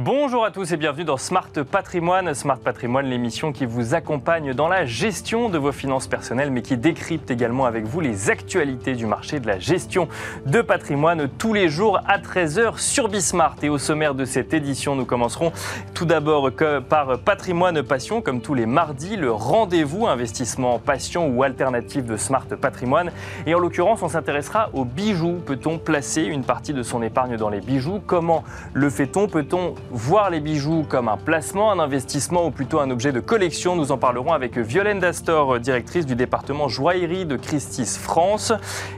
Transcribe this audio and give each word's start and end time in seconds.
Bonjour 0.00 0.44
à 0.44 0.52
tous 0.52 0.70
et 0.70 0.76
bienvenue 0.76 1.04
dans 1.04 1.16
Smart 1.16 1.50
Patrimoine. 1.68 2.32
Smart 2.32 2.60
Patrimoine, 2.60 3.06
l'émission 3.06 3.50
qui 3.50 3.66
vous 3.66 3.96
accompagne 3.96 4.54
dans 4.54 4.68
la 4.68 4.86
gestion 4.86 5.48
de 5.48 5.58
vos 5.58 5.72
finances 5.72 6.06
personnelles, 6.06 6.52
mais 6.52 6.62
qui 6.62 6.76
décrypte 6.76 7.32
également 7.32 7.64
avec 7.64 7.84
vous 7.84 7.98
les 7.98 8.30
actualités 8.30 8.94
du 8.94 9.06
marché 9.06 9.40
de 9.40 9.48
la 9.48 9.58
gestion 9.58 10.06
de 10.46 10.62
patrimoine 10.62 11.28
tous 11.36 11.52
les 11.52 11.68
jours 11.68 11.98
à 12.06 12.18
13h 12.18 12.78
sur 12.78 13.08
Bismart. 13.08 13.56
Et 13.64 13.68
au 13.68 13.76
sommaire 13.78 14.14
de 14.14 14.24
cette 14.24 14.54
édition, 14.54 14.94
nous 14.94 15.04
commencerons 15.04 15.50
tout 15.94 16.04
d'abord 16.04 16.48
par 16.88 17.18
Patrimoine 17.18 17.82
Passion, 17.82 18.22
comme 18.22 18.40
tous 18.40 18.54
les 18.54 18.66
mardis, 18.66 19.16
le 19.16 19.32
rendez-vous 19.32 20.06
investissement 20.06 20.78
passion 20.78 21.26
ou 21.26 21.42
alternative 21.42 22.06
de 22.06 22.16
Smart 22.16 22.46
Patrimoine. 22.46 23.10
Et 23.46 23.54
en 23.56 23.58
l'occurrence, 23.58 24.00
on 24.04 24.08
s'intéressera 24.08 24.70
aux 24.74 24.84
bijoux. 24.84 25.40
Peut-on 25.44 25.76
placer 25.78 26.22
une 26.22 26.44
partie 26.44 26.72
de 26.72 26.84
son 26.84 27.02
épargne 27.02 27.36
dans 27.36 27.48
les 27.48 27.60
bijoux? 27.60 28.00
Comment 28.06 28.44
le 28.74 28.90
fait-on? 28.90 29.26
Peut-on 29.26 29.74
voir 29.90 30.30
les 30.30 30.40
bijoux 30.40 30.84
comme 30.88 31.08
un 31.08 31.16
placement, 31.16 31.70
un 31.70 31.78
investissement 31.78 32.46
ou 32.46 32.50
plutôt 32.50 32.80
un 32.80 32.90
objet 32.90 33.12
de 33.12 33.20
collection. 33.20 33.76
Nous 33.76 33.92
en 33.92 33.98
parlerons 33.98 34.32
avec 34.32 34.58
Violaine 34.58 34.98
Dastor, 34.98 35.60
directrice 35.60 36.06
du 36.06 36.14
département 36.14 36.68
joaillerie 36.68 37.24
de 37.24 37.36
Christie's 37.36 37.96
France. 37.96 38.52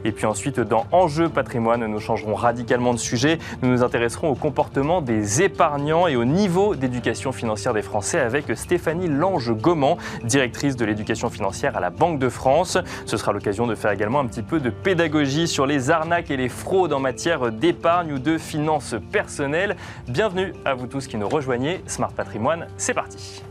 Et 0.05 0.13
puis 0.13 0.27
ensuite, 0.27 0.61
dans 0.61 0.87
Enjeux 0.93 1.29
patrimoine, 1.29 1.87
nous 1.87 2.01
changerons 2.01 2.35
radicalement 2.35 2.93
de 2.93 2.99
sujet. 2.99 3.39
Nous 3.63 3.71
nous 3.71 3.83
intéresserons 3.83 4.29
au 4.29 4.35
comportement 4.35 5.01
des 5.01 5.43
épargnants 5.43 6.07
et 6.07 6.17
au 6.17 6.25
niveau 6.25 6.75
d'éducation 6.75 7.33
financière 7.33 7.75
des 7.75 7.83
Français 7.83 8.21
avec 8.21 8.47
Stéphanie 8.57 9.09
Lange-Goman, 9.09 9.97
directrice 10.25 10.77
de 10.77 10.85
l'éducation 10.85 11.31
financière 11.31 11.77
à 11.77 11.81
la 11.81 11.91
Banque 11.91 12.19
de 12.19 12.29
France. 12.29 12.79
Ce 13.07 13.17
sera 13.17 13.33
l'occasion 13.33 13.67
de 13.67 13.75
faire 13.75 13.93
également 13.93 14.21
un 14.21 14.27
petit 14.27 14.43
peu 14.43 14.61
de 14.61 14.71
pédagogie 14.71 15.47
sur 15.47 15.67
les 15.67 15.91
arnaques 15.91 16.31
et 16.31 16.37
les 16.37 16.49
fraudes 16.49 16.93
en 16.93 17.01
matière 17.01 17.53
d'épargne 17.53 18.15
ou 18.15 18.19
de 18.19 18.39
finances 18.39 18.95
personnelles. 19.13 19.77
Bienvenue 20.09 20.53
à 20.65 20.75
vous 20.75 20.80
vous 20.81 20.87
tous 20.87 21.07
qui 21.07 21.17
nous 21.17 21.29
rejoignez. 21.29 21.83
Smart 21.87 22.13
Patrimoine, 22.13 22.67
c'est 22.77 22.95
parti. 22.95 23.43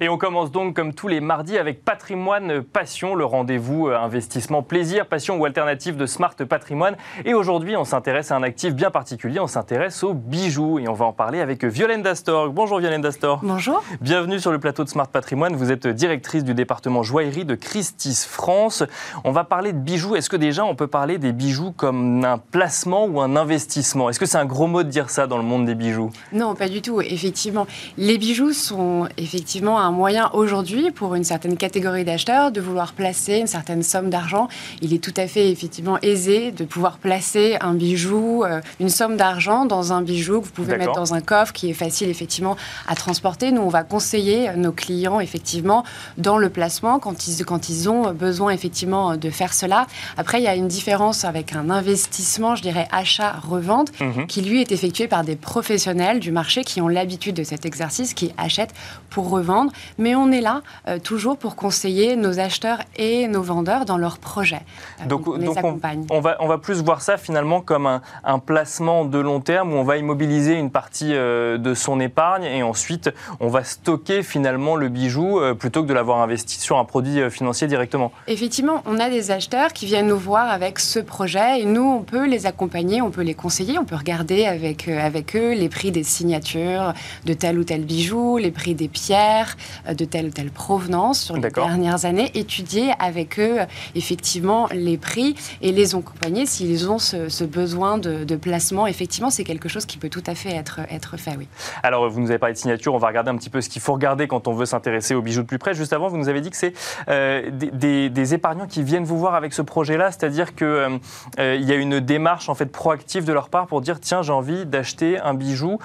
Et 0.00 0.08
on 0.08 0.16
commence 0.16 0.52
donc 0.52 0.76
comme 0.76 0.94
tous 0.94 1.08
les 1.08 1.20
mardis 1.20 1.58
avec 1.58 1.84
Patrimoine 1.84 2.62
Passion, 2.62 3.16
le 3.16 3.24
rendez-vous 3.24 3.88
euh, 3.88 3.98
investissement 3.98 4.62
plaisir, 4.62 5.06
passion 5.06 5.36
ou 5.38 5.44
alternative 5.44 5.96
de 5.96 6.06
Smart 6.06 6.36
Patrimoine. 6.36 6.96
Et 7.24 7.34
aujourd'hui, 7.34 7.76
on 7.76 7.82
s'intéresse 7.82 8.30
à 8.30 8.36
un 8.36 8.44
actif 8.44 8.74
bien 8.74 8.92
particulier, 8.92 9.40
on 9.40 9.48
s'intéresse 9.48 10.04
aux 10.04 10.14
bijoux 10.14 10.78
et 10.78 10.86
on 10.86 10.92
va 10.92 11.06
en 11.06 11.12
parler 11.12 11.40
avec 11.40 11.64
Violaine 11.64 12.02
Dastor. 12.02 12.50
Bonjour 12.50 12.78
Violaine 12.78 13.00
Dastor. 13.00 13.40
Bonjour. 13.42 13.82
Bienvenue 14.00 14.38
sur 14.38 14.52
le 14.52 14.60
plateau 14.60 14.84
de 14.84 14.88
Smart 14.88 15.08
Patrimoine. 15.08 15.56
Vous 15.56 15.72
êtes 15.72 15.88
directrice 15.88 16.44
du 16.44 16.54
département 16.54 17.02
joaillerie 17.02 17.44
de 17.44 17.56
Christie's 17.56 18.24
France. 18.24 18.84
On 19.24 19.32
va 19.32 19.42
parler 19.42 19.72
de 19.72 19.78
bijoux. 19.78 20.14
Est-ce 20.14 20.30
que 20.30 20.36
déjà 20.36 20.64
on 20.64 20.76
peut 20.76 20.86
parler 20.86 21.18
des 21.18 21.32
bijoux 21.32 21.72
comme 21.72 22.24
un 22.24 22.38
placement 22.38 23.06
ou 23.06 23.20
un 23.20 23.34
investissement? 23.34 24.10
Est-ce 24.10 24.20
que 24.20 24.26
c'est 24.26 24.38
un 24.38 24.46
gros 24.46 24.68
mot 24.68 24.84
de 24.84 24.90
dire 24.90 25.10
ça 25.10 25.26
dans 25.26 25.38
le 25.38 25.44
monde 25.44 25.64
des 25.64 25.74
bijoux? 25.74 26.10
Non, 26.32 26.54
pas 26.54 26.68
du 26.68 26.82
tout. 26.82 27.00
Effectivement, 27.00 27.66
les 27.96 28.16
bijoux 28.16 28.52
sont 28.52 29.08
effectivement 29.16 29.80
un 29.80 29.87
un 29.88 29.90
moyen 29.90 30.28
aujourd'hui 30.34 30.90
pour 30.90 31.14
une 31.14 31.24
certaine 31.24 31.56
catégorie 31.56 32.04
d'acheteurs 32.04 32.52
de 32.52 32.60
vouloir 32.60 32.92
placer 32.92 33.38
une 33.38 33.46
certaine 33.46 33.82
somme 33.82 34.10
d'argent. 34.10 34.48
Il 34.82 34.92
est 34.92 35.02
tout 35.02 35.14
à 35.16 35.26
fait 35.26 35.50
effectivement 35.50 35.98
aisé 36.02 36.52
de 36.52 36.64
pouvoir 36.64 36.98
placer 36.98 37.56
un 37.62 37.72
bijou, 37.72 38.44
euh, 38.44 38.60
une 38.80 38.90
somme 38.90 39.16
d'argent 39.16 39.64
dans 39.64 39.94
un 39.94 40.02
bijou 40.02 40.40
que 40.40 40.46
vous 40.46 40.52
pouvez 40.52 40.76
mettre 40.76 40.92
dans 40.92 41.14
un 41.14 41.22
coffre 41.22 41.54
qui 41.54 41.70
est 41.70 41.74
facile 41.74 42.10
effectivement 42.10 42.56
à 42.86 42.94
transporter. 42.94 43.50
Nous, 43.50 43.62
on 43.62 43.70
va 43.70 43.82
conseiller 43.82 44.50
nos 44.56 44.72
clients 44.72 45.20
effectivement 45.20 45.84
dans 46.18 46.36
le 46.36 46.50
placement 46.50 46.98
quand 46.98 47.26
ils, 47.26 47.46
quand 47.46 47.70
ils 47.70 47.88
ont 47.88 48.12
besoin 48.12 48.50
effectivement 48.50 49.16
de 49.16 49.30
faire 49.30 49.54
cela. 49.54 49.86
Après, 50.18 50.38
il 50.38 50.44
y 50.44 50.48
a 50.48 50.54
une 50.54 50.68
différence 50.68 51.24
avec 51.24 51.54
un 51.54 51.70
investissement, 51.70 52.56
je 52.56 52.62
dirais 52.62 52.88
achat-revente, 52.92 53.98
mhm. 54.00 54.26
qui 54.26 54.42
lui 54.42 54.60
est 54.60 54.70
effectué 54.70 55.08
par 55.08 55.24
des 55.24 55.36
professionnels 55.36 56.20
du 56.20 56.30
marché 56.30 56.62
qui 56.62 56.82
ont 56.82 56.88
l'habitude 56.88 57.36
de 57.36 57.44
cet 57.44 57.64
exercice, 57.64 58.12
qui 58.12 58.32
achètent 58.36 58.74
pour 59.08 59.30
revendre 59.30 59.72
mais 59.98 60.14
on 60.14 60.30
est 60.30 60.40
là 60.40 60.62
euh, 60.86 60.98
toujours 60.98 61.36
pour 61.36 61.56
conseiller 61.56 62.16
nos 62.16 62.38
acheteurs 62.38 62.80
et 62.96 63.28
nos 63.28 63.42
vendeurs 63.42 63.84
dans 63.84 63.98
leurs 63.98 64.18
projets. 64.18 64.62
Euh, 65.00 65.06
donc, 65.06 65.26
on 65.26 65.36
les 65.36 65.56
accompagne. 65.56 66.06
On, 66.10 66.20
va, 66.20 66.36
on 66.40 66.46
va 66.46 66.58
plus 66.58 66.82
voir 66.82 67.02
ça 67.02 67.16
finalement 67.16 67.60
comme 67.60 67.86
un, 67.86 68.02
un, 68.24 68.38
placement 68.38 69.04
de 69.04 69.18
long 69.18 69.40
terme 69.40 69.72
où 69.72 69.76
on 69.76 69.84
va 69.84 69.96
immobiliser 69.96 70.54
une 70.54 70.70
partie 70.70 71.14
euh, 71.14 71.58
de 71.58 71.74
son 71.74 72.00
épargne 72.00 72.44
et 72.44 72.62
ensuite 72.62 73.10
on 73.40 73.48
va 73.48 73.64
stocker 73.64 74.22
finalement 74.22 74.76
le 74.76 74.88
bijou 74.88 75.40
plutôt 75.58 75.82
que 75.82 75.88
de 75.88 75.94
l'avoir 75.94 76.20
investi 76.20 76.58
sur 76.60 76.78
un 76.78 76.84
produit 76.84 77.30
financier 77.30 77.66
directement. 77.66 78.12
Effectivement, 78.26 78.82
on 78.86 78.98
a 78.98 79.10
des 79.10 79.30
acheteurs 79.30 79.72
qui 79.72 79.86
viennent 79.86 80.08
nous 80.08 80.18
voir 80.18 80.50
avec 80.50 80.78
ce 80.78 80.98
projet 80.98 81.60
et 81.60 81.64
nous, 81.64 81.82
on 81.82 82.02
peut 82.02 82.26
les 82.26 82.46
accompagner, 82.46 83.02
on 83.02 83.10
peut 83.10 83.22
les 83.22 83.34
conseiller, 83.34 83.78
on 83.78 83.84
peut 83.84 83.96
regarder 83.96 84.46
avec, 84.46 84.88
avec 84.88 85.36
eux 85.36 85.52
les 85.54 85.68
prix 85.68 85.90
des 85.90 86.02
signatures 86.02 86.94
de 87.24 87.32
tel 87.32 87.58
ou 87.58 87.64
tel 87.64 87.84
bijou, 87.84 88.38
les 88.38 88.50
prix 88.50 88.74
des 88.74 88.88
pierres, 88.88 89.56
de 89.92 90.04
telle 90.04 90.26
ou 90.26 90.30
telle 90.30 90.50
provenance 90.50 91.20
sur 91.20 91.36
les 91.36 91.50
dernières 91.50 92.04
années, 92.04 92.30
étudier 92.34 92.92
avec 92.98 93.38
eux 93.38 93.58
effectivement 93.94 94.68
les 94.72 94.98
prix 94.98 95.34
et 95.62 95.72
les 95.72 95.94
accompagner 95.94 96.46
s'ils 96.46 96.90
ont 96.90 96.98
ce, 96.98 97.44
besoin 97.44 97.98
de, 97.98 98.36
placement. 98.36 98.86
Effectivement, 98.86 99.30
c'est 99.30 99.44
quelque 99.44 99.68
chose 99.68 99.84
qui 99.84 99.98
peut 99.98 100.08
tout 100.08 100.22
à 100.26 100.34
fait 100.34 100.54
être, 100.54 100.80
être 100.90 101.16
fait, 101.16 101.34
oui. 101.36 101.48
Alors, 101.82 102.08
vous 102.08 102.20
nous 102.20 102.30
avez 102.30 102.38
parlé 102.38 102.52
de 102.52 102.58
signature, 102.58 102.94
on 102.94 102.98
va 102.98 103.08
regarder 103.08 103.30
un 103.30 103.36
petit 103.36 103.50
peu 103.50 103.60
ce 103.60 103.68
qu'il 103.68 103.82
faut 103.82 103.92
regarder 103.92 104.28
quand 104.28 104.46
on 104.46 104.52
veut 104.52 104.66
s'intéresser 104.66 105.14
aux 105.14 105.22
bijoux 105.22 105.42
de 105.42 105.46
plus 105.46 105.58
près. 105.58 105.74
Juste 105.74 105.92
avant, 105.92 106.08
vous 106.08 106.16
nous 106.16 106.28
avez 106.28 106.40
dit 106.40 106.50
que 106.50 106.56
c'est 106.56 106.72
euh, 107.08 107.50
des, 107.50 108.34
épargnants 108.34 108.66
qui 108.66 108.82
viennent 108.82 109.04
vous 109.04 109.18
voir 109.18 109.34
avec 109.34 109.54
ce 109.54 109.62
projet-là, 109.62 110.12
c'est-à-dire 110.12 110.54
qu'il 110.54 110.66
euh, 110.66 110.98
y 111.38 111.72
a 111.72 111.74
une 111.74 111.98
démarche 111.98 112.48
en 112.48 112.54
fait 112.54 112.66
proactive 112.66 113.24
de 113.24 113.32
leur 113.32 113.48
part 113.48 113.66
pour 113.66 113.80
dire 113.80 114.00
tiens, 114.00 114.22
j'ai 114.22 114.32
envie 114.32 114.66
d'acheter 114.66 115.18
un 115.18 115.34
bijou. 115.34 115.78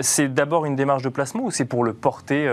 c'est 0.00 0.32
d'abord 0.32 0.64
une 0.64 0.76
démarche 0.76 1.02
de 1.02 1.08
placement 1.08 1.42
ou 1.42 1.50
c'est 1.50 1.64
pour 1.64 1.84
le 1.84 1.92
porter 1.92 2.48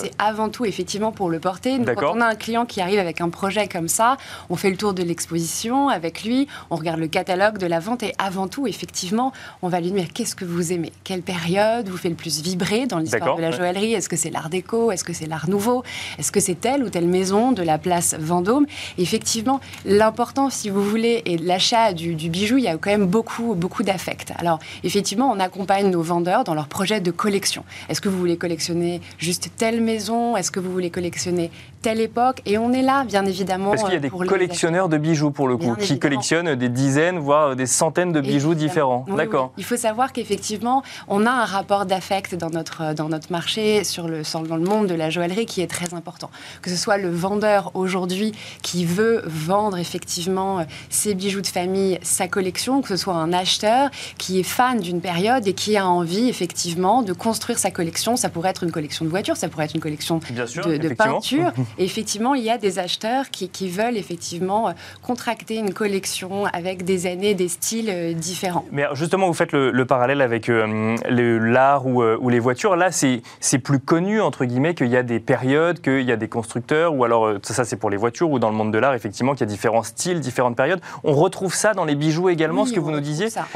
C'est 0.00 0.10
avant 0.28 0.48
tout 0.48 0.64
effectivement 0.64 1.12
pour 1.12 1.30
le 1.30 1.40
porter. 1.40 1.78
quand 1.96 2.16
on 2.16 2.20
a 2.20 2.26
un 2.26 2.34
client 2.34 2.66
qui 2.66 2.80
arrive 2.80 2.98
avec 2.98 3.20
un 3.20 3.30
projet 3.30 3.66
comme 3.66 3.88
ça, 3.88 4.16
on 4.50 4.56
fait 4.56 4.70
le 4.70 4.76
tour 4.76 4.92
de 4.92 5.02
l'exposition 5.02 5.88
avec 5.88 6.22
lui, 6.22 6.46
on 6.70 6.76
regarde 6.76 7.00
le 7.00 7.08
catalogue 7.08 7.58
de 7.58 7.66
la 7.66 7.80
vente 7.80 8.02
et 8.02 8.14
avant 8.18 8.46
tout, 8.46 8.66
effectivement, 8.66 9.32
on 9.62 9.68
va 9.68 9.80
lui 9.80 9.90
dire 9.90 10.12
qu'est-ce 10.12 10.36
que 10.36 10.44
vous 10.44 10.72
aimez, 10.72 10.92
quelle 11.04 11.22
période 11.22 11.88
vous 11.88 11.96
fait 11.96 12.10
le 12.10 12.14
plus 12.14 12.42
vibrer 12.42 12.86
dans 12.86 12.98
l'histoire 12.98 13.36
de 13.36 13.42
la 13.42 13.50
joaillerie? 13.50 13.94
Est-ce 13.94 14.08
que 14.08 14.16
c'est 14.16 14.30
l'art 14.30 14.50
déco, 14.50 14.92
est-ce 14.92 15.04
que 15.04 15.12
c'est 15.12 15.26
l'art 15.26 15.48
nouveau, 15.48 15.82
est-ce 16.18 16.30
que 16.30 16.40
c'est 16.40 16.60
telle 16.60 16.84
ou 16.84 16.90
telle 16.90 17.08
maison 17.08 17.52
de 17.52 17.62
la 17.62 17.78
place 17.78 18.14
Vendôme? 18.18 18.66
effectivement, 18.98 19.60
l'important, 19.84 20.50
si 20.50 20.68
vous 20.70 20.82
voulez, 20.82 21.22
et 21.24 21.38
l'achat 21.38 21.92
du, 21.92 22.14
du, 22.14 22.28
bijou, 22.28 22.58
il 22.58 22.64
y 22.64 22.68
a 22.68 22.76
quand 22.76 22.90
même 22.90 23.06
beaucoup, 23.06 23.54
beaucoup 23.54 23.82
d'affect. 23.82 24.32
Alors, 24.36 24.58
effectivement, 24.84 25.30
on 25.30 25.40
accompagne 25.40 25.90
nos 25.90 26.02
vendeurs 26.02 26.44
dans 26.44 26.54
leurs 26.54 26.68
projets 26.68 27.00
de 27.00 27.10
collection. 27.10 27.64
Est-ce 27.88 28.00
que 28.00 28.08
vous 28.08 28.18
voulez 28.18 28.36
collectionner 28.36 29.00
juste 29.18 29.50
telle 29.56 29.80
maison 29.80 30.17
est-ce 30.36 30.50
que 30.50 30.60
vous 30.60 30.72
voulez 30.72 30.90
collectionner 30.90 31.50
telle 31.82 32.00
époque 32.00 32.42
Et 32.46 32.58
on 32.58 32.72
est 32.72 32.82
là, 32.82 33.04
bien 33.04 33.24
évidemment. 33.24 33.70
Parce 33.70 33.84
qu'il 33.84 33.94
y 33.94 33.96
a 33.96 34.00
des 34.00 34.10
collectionneurs 34.10 34.88
de 34.88 34.98
bijoux, 34.98 35.30
pour 35.30 35.48
le 35.48 35.56
coup, 35.56 35.74
qui 35.76 35.98
collectionnent 35.98 36.54
des 36.54 36.68
dizaines, 36.68 37.18
voire 37.18 37.56
des 37.56 37.66
centaines 37.66 38.12
de 38.12 38.20
bijoux 38.20 38.54
différents. 38.54 39.04
D'accord. 39.08 39.52
Il 39.56 39.64
faut 39.64 39.76
savoir 39.76 40.12
qu'effectivement, 40.12 40.82
on 41.08 41.26
a 41.26 41.30
un 41.30 41.44
rapport 41.44 41.86
d'affect 41.86 42.34
dans 42.34 42.50
notre, 42.50 42.94
dans 42.94 43.08
notre 43.08 43.30
marché, 43.32 43.84
sur 43.84 44.08
le, 44.08 44.22
dans 44.48 44.56
le 44.56 44.64
monde 44.64 44.86
de 44.86 44.94
la 44.94 45.10
joaillerie, 45.10 45.46
qui 45.46 45.60
est 45.60 45.66
très 45.66 45.94
important. 45.94 46.30
Que 46.62 46.70
ce 46.70 46.76
soit 46.76 46.98
le 46.98 47.10
vendeur 47.10 47.70
aujourd'hui 47.74 48.32
qui 48.62 48.84
veut 48.84 49.22
vendre 49.26 49.78
effectivement 49.78 50.64
ses 50.90 51.14
bijoux 51.14 51.40
de 51.40 51.46
famille, 51.46 51.98
sa 52.02 52.28
collection, 52.28 52.82
que 52.82 52.88
ce 52.88 52.96
soit 52.96 53.14
un 53.14 53.32
acheteur 53.32 53.90
qui 54.18 54.40
est 54.40 54.44
fan 54.44 54.80
d'une 54.80 55.00
période 55.00 55.46
et 55.46 55.52
qui 55.52 55.76
a 55.76 55.86
envie 55.86 56.28
effectivement 56.28 57.02
de 57.02 57.12
construire 57.12 57.58
sa 57.58 57.70
collection. 57.70 58.16
Ça 58.16 58.28
pourrait 58.28 58.50
être 58.50 58.64
une 58.64 58.72
collection 58.72 59.04
de 59.04 59.10
voitures, 59.10 59.36
ça 59.36 59.48
pourrait 59.48 59.66
être 59.66 59.74
une 59.74 59.80
collection 59.80 60.18
de, 60.18 60.94
peinture. 60.94 61.52
Et 61.78 61.84
effectivement, 61.84 62.34
il 62.34 62.42
y 62.42 62.50
a 62.50 62.58
des 62.58 62.78
acheteurs 62.78 63.30
qui, 63.30 63.68
veulent 63.68 63.96
effectivement 63.96 64.68
euh, 64.68 64.72
contracter 65.02 65.56
une 65.56 65.72
collection 65.72 66.46
avec 66.46 66.84
des 66.84 67.06
années, 67.06 67.34
des 67.34 67.48
styles 67.48 67.90
euh, 67.90 68.12
différents. 68.14 68.64
Mais 68.72 68.84
justement, 68.94 69.26
vous 69.26 69.34
faites 69.34 69.52
le, 69.52 69.84
parallèle 69.84 70.20
avec 70.20 70.48
euh, 70.48 70.96
l'art 71.08 71.86
ou, 71.86 72.02
ou, 72.02 72.28
les 72.28 72.38
voitures. 72.40 72.76
Là, 72.76 72.90
c'est 72.90 73.58
plus 73.58 73.78
connu, 73.78 74.20
entre 74.20 74.44
guillemets, 74.44 74.74
qu'il 74.74 74.88
y 74.88 74.96
a 74.96 75.02
des 75.02 75.20
périodes, 75.20 75.80
qu'il 75.80 76.02
y 76.02 76.12
a 76.12 76.16
des 76.16 76.28
constructeurs, 76.28 76.94
ou 76.94 77.04
alors, 77.04 77.34
ça, 77.42 77.64
c'est 77.64 77.76
pour 77.76 77.90
les 77.90 77.96
voitures, 77.96 78.30
ou 78.30 78.38
dans 78.38 78.50
le 78.50 78.56
monde 78.56 78.72
de 78.72 78.78
l'art, 78.78 78.94
effectivement, 78.94 79.32
qu'il 79.32 79.40
y 79.40 79.44
a 79.44 79.46
différents 79.46 79.82
styles, 79.82 80.20
différentes 80.20 80.56
périodes. 80.56 80.80
On 81.04 81.14
retrouve 81.14 81.54
ça 81.54 81.74
dans 81.74 81.84
les 81.84 81.94
bijoux 81.94 82.28
également, 82.28 82.66
ce 82.66 82.72
que 82.72 82.80
vous 82.80 82.90
nous 82.90 83.00
disiez, 83.00 83.30
ça, 83.30 83.46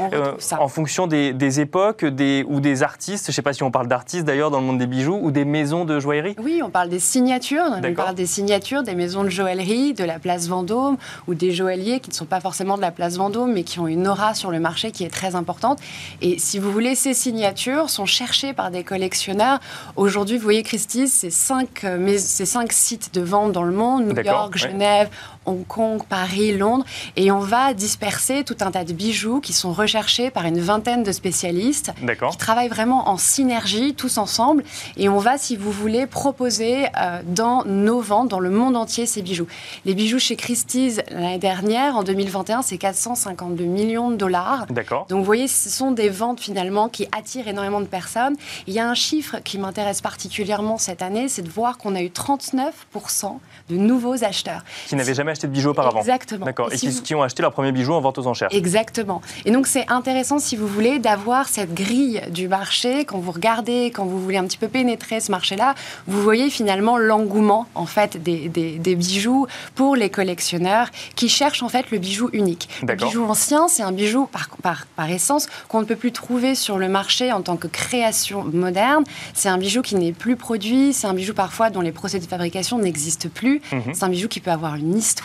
en 0.59 0.67
fonction 0.67 1.07
des, 1.07 1.59
époques 1.59 2.05
des, 2.05 2.45
ou 2.47 2.59
des 2.59 2.83
artistes. 2.83 3.25
Je 3.25 3.31
ne 3.31 3.33
sais 3.33 3.41
pas 3.41 3.53
si 3.53 3.63
on 3.63 3.71
parle 3.71 3.87
d'artistes 3.87 4.25
d'ailleurs 4.25 4.51
dans 4.51 4.59
le 4.59 4.65
monde 4.65 4.77
des 4.77 4.87
bijoux, 4.87 5.19
ou 5.21 5.31
des 5.31 5.45
maisons 5.45 5.85
de 5.85 5.99
joaillerie. 5.99 6.35
Oui, 6.41 6.61
on 6.63 6.69
parle 6.69 6.89
des 6.89 6.99
signatures. 6.99 7.63
Parle 8.03 8.15
des 8.15 8.25
signatures, 8.25 8.83
des 8.83 8.95
maisons 8.95 9.23
de 9.23 9.29
joaillerie, 9.29 9.93
de 9.93 10.03
la 10.03 10.19
place 10.19 10.47
Vendôme 10.47 10.97
ou 11.27 11.35
des 11.35 11.51
joailliers 11.51 12.01
qui 12.01 12.09
ne 12.09 12.15
sont 12.15 12.25
pas 12.25 12.41
forcément 12.41 12.75
de 12.75 12.81
la 12.81 12.91
place 12.91 13.15
Vendôme, 13.15 13.53
mais 13.53 13.63
qui 13.63 13.79
ont 13.79 13.87
une 13.87 14.07
aura 14.07 14.33
sur 14.33 14.51
le 14.51 14.59
marché 14.59 14.91
qui 14.91 15.05
est 15.05 15.09
très 15.09 15.35
importante. 15.35 15.79
Et 16.21 16.37
si 16.37 16.59
vous 16.59 16.71
voulez, 16.71 16.95
ces 16.95 17.13
signatures 17.13 17.89
sont 17.89 18.05
cherchées 18.05 18.53
par 18.53 18.71
des 18.71 18.83
collectionneurs. 18.83 19.59
Aujourd'hui, 19.95 20.37
vous 20.37 20.43
voyez, 20.43 20.63
Christie, 20.63 21.07
c'est 21.07 21.29
cinq, 21.29 21.85
euh, 21.85 22.17
cinq 22.17 22.73
sites 22.73 23.13
de 23.13 23.21
vente 23.21 23.53
dans 23.53 23.63
le 23.63 23.73
monde, 23.73 24.05
New 24.05 24.21
York, 24.21 24.57
Genève, 24.57 25.09
Hong 25.45 25.65
Kong, 25.67 26.01
Paris, 26.07 26.57
Londres, 26.57 26.85
et 27.15 27.31
on 27.31 27.39
va 27.39 27.73
disperser 27.73 28.43
tout 28.43 28.57
un 28.61 28.71
tas 28.71 28.83
de 28.83 28.93
bijoux 28.93 29.39
qui 29.39 29.53
sont 29.53 29.73
recherchés 29.73 30.31
par 30.31 30.45
une 30.45 30.59
vingtaine 30.59 31.03
de 31.03 31.11
spécialistes 31.11 31.91
qui 32.31 32.37
travaillent 32.37 32.69
vraiment 32.69 33.09
en 33.09 33.17
synergie, 33.17 33.93
tous 33.93 34.17
ensemble, 34.17 34.63
et 34.97 35.09
on 35.09 35.19
va, 35.19 35.37
si 35.37 35.55
vous 35.55 35.71
voulez, 35.71 36.07
proposer 36.07 36.85
euh, 36.99 37.21
dans 37.25 37.63
nos 37.65 37.99
ventes, 37.99 38.29
dans 38.29 38.39
le 38.39 38.49
monde 38.49 38.75
entier, 38.75 39.05
ces 39.05 39.21
bijoux. 39.21 39.47
Les 39.85 39.93
bijoux 39.93 40.19
chez 40.19 40.35
Christie's 40.35 41.01
l'année 41.09 41.37
dernière, 41.37 41.97
en 41.97 42.03
2021, 42.03 42.61
c'est 42.61 42.77
452 42.77 43.63
millions 43.63 44.11
de 44.11 44.15
dollars. 44.15 44.65
D'accord. 44.69 45.05
Donc 45.09 45.19
vous 45.19 45.25
voyez, 45.25 45.47
ce 45.47 45.69
sont 45.69 45.91
des 45.91 46.09
ventes 46.09 46.39
finalement 46.39 46.89
qui 46.89 47.07
attirent 47.11 47.47
énormément 47.47 47.81
de 47.81 47.85
personnes. 47.85 48.35
Il 48.67 48.73
y 48.73 48.79
a 48.79 48.89
un 48.89 48.93
chiffre 48.93 49.37
qui 49.43 49.57
m'intéresse 49.57 50.01
particulièrement 50.01 50.77
cette 50.77 51.01
année, 51.01 51.27
c'est 51.27 51.41
de 51.41 51.49
voir 51.49 51.77
qu'on 51.77 51.95
a 51.95 52.01
eu 52.01 52.07
39% 52.07 53.37
de 53.69 53.75
nouveaux 53.75 54.23
acheteurs. 54.23 54.63
Qui 54.87 54.95
n'avaient 54.95 55.13
jamais 55.13 55.32
acheté 55.33 55.47
de 55.47 55.51
bijoux 55.51 55.71
auparavant. 55.71 55.99
Exactement. 55.99 56.45
D'accord. 56.45 56.71
Et, 56.71 56.77
qui, 56.77 57.15
ont 57.15 57.21
acheté 57.21 57.41
leur 57.41 57.51
premier 57.51 57.71
bijou 57.71 57.93
en 57.93 58.01
vente 58.01 58.17
aux 58.17 58.27
enchères. 58.27 58.49
Exactement. 58.51 59.21
Et 59.45 59.51
donc 59.51 59.67
c'est 59.67 59.89
intéressant, 59.91 60.39
si 60.39 60.55
vous 60.55 60.67
voulez, 60.67 60.99
d'avoir 60.99 61.47
cette 61.47 61.73
grille 61.73 62.21
du 62.31 62.47
marché. 62.47 63.05
Quand 63.05 63.19
vous 63.19 63.31
regardez, 63.31 63.87
quand 63.87 64.05
vous 64.05 64.19
voulez 64.19 64.37
un 64.37 64.45
petit 64.45 64.57
peu 64.57 64.67
pénétrer 64.67 65.19
ce 65.19 65.31
marché-là, 65.31 65.75
vous 66.07 66.21
voyez 66.21 66.49
finalement 66.49 66.97
l'engouement 66.97 67.67
en 67.75 67.85
fait 67.85 68.21
des, 68.21 68.49
des, 68.49 68.95
bijoux 68.95 69.47
pour 69.75 69.95
les 69.95 70.09
collectionneurs 70.09 70.89
qui 71.15 71.29
cherchent 71.29 71.63
en 71.63 71.69
fait 71.69 71.89
le 71.91 71.97
bijou 71.97 72.29
unique. 72.31 72.69
Le 72.87 72.95
bijou 72.95 73.23
ancien, 73.25 73.67
c'est 73.67 73.83
un 73.83 73.91
bijou 73.91 74.27
par, 74.27 74.49
par, 74.61 74.85
par 74.95 75.09
essence 75.09 75.47
qu'on 75.67 75.81
ne 75.81 75.85
peut 75.85 75.95
plus 75.95 76.11
trouver 76.11 76.55
sur 76.55 76.77
le 76.77 76.87
marché 76.87 77.31
en 77.31 77.41
tant 77.41 77.57
que 77.57 77.67
création 77.67 78.45
moderne. 78.53 79.03
C'est 79.33 79.49
un 79.49 79.57
bijou 79.57 79.81
qui 79.81 79.95
n'est 79.95 80.11
plus 80.11 80.35
produit, 80.35 80.93
c'est 80.93 81.07
un 81.07 81.13
bijou 81.13 81.33
parfois 81.33 81.69
dont 81.69 81.81
les 81.81 81.91
procédés 81.91 82.25
de 82.25 82.29
fabrication 82.29 82.77
n'existent 82.77 83.29
plus. 83.33 83.61
Mhm. 83.71 83.93
C'est 83.93 84.03
un 84.03 84.09
bijou 84.09 84.27
qui 84.27 84.39
peut 84.39 84.51
avoir 84.51 84.75
une 84.75 84.95
histoire. 84.95 85.22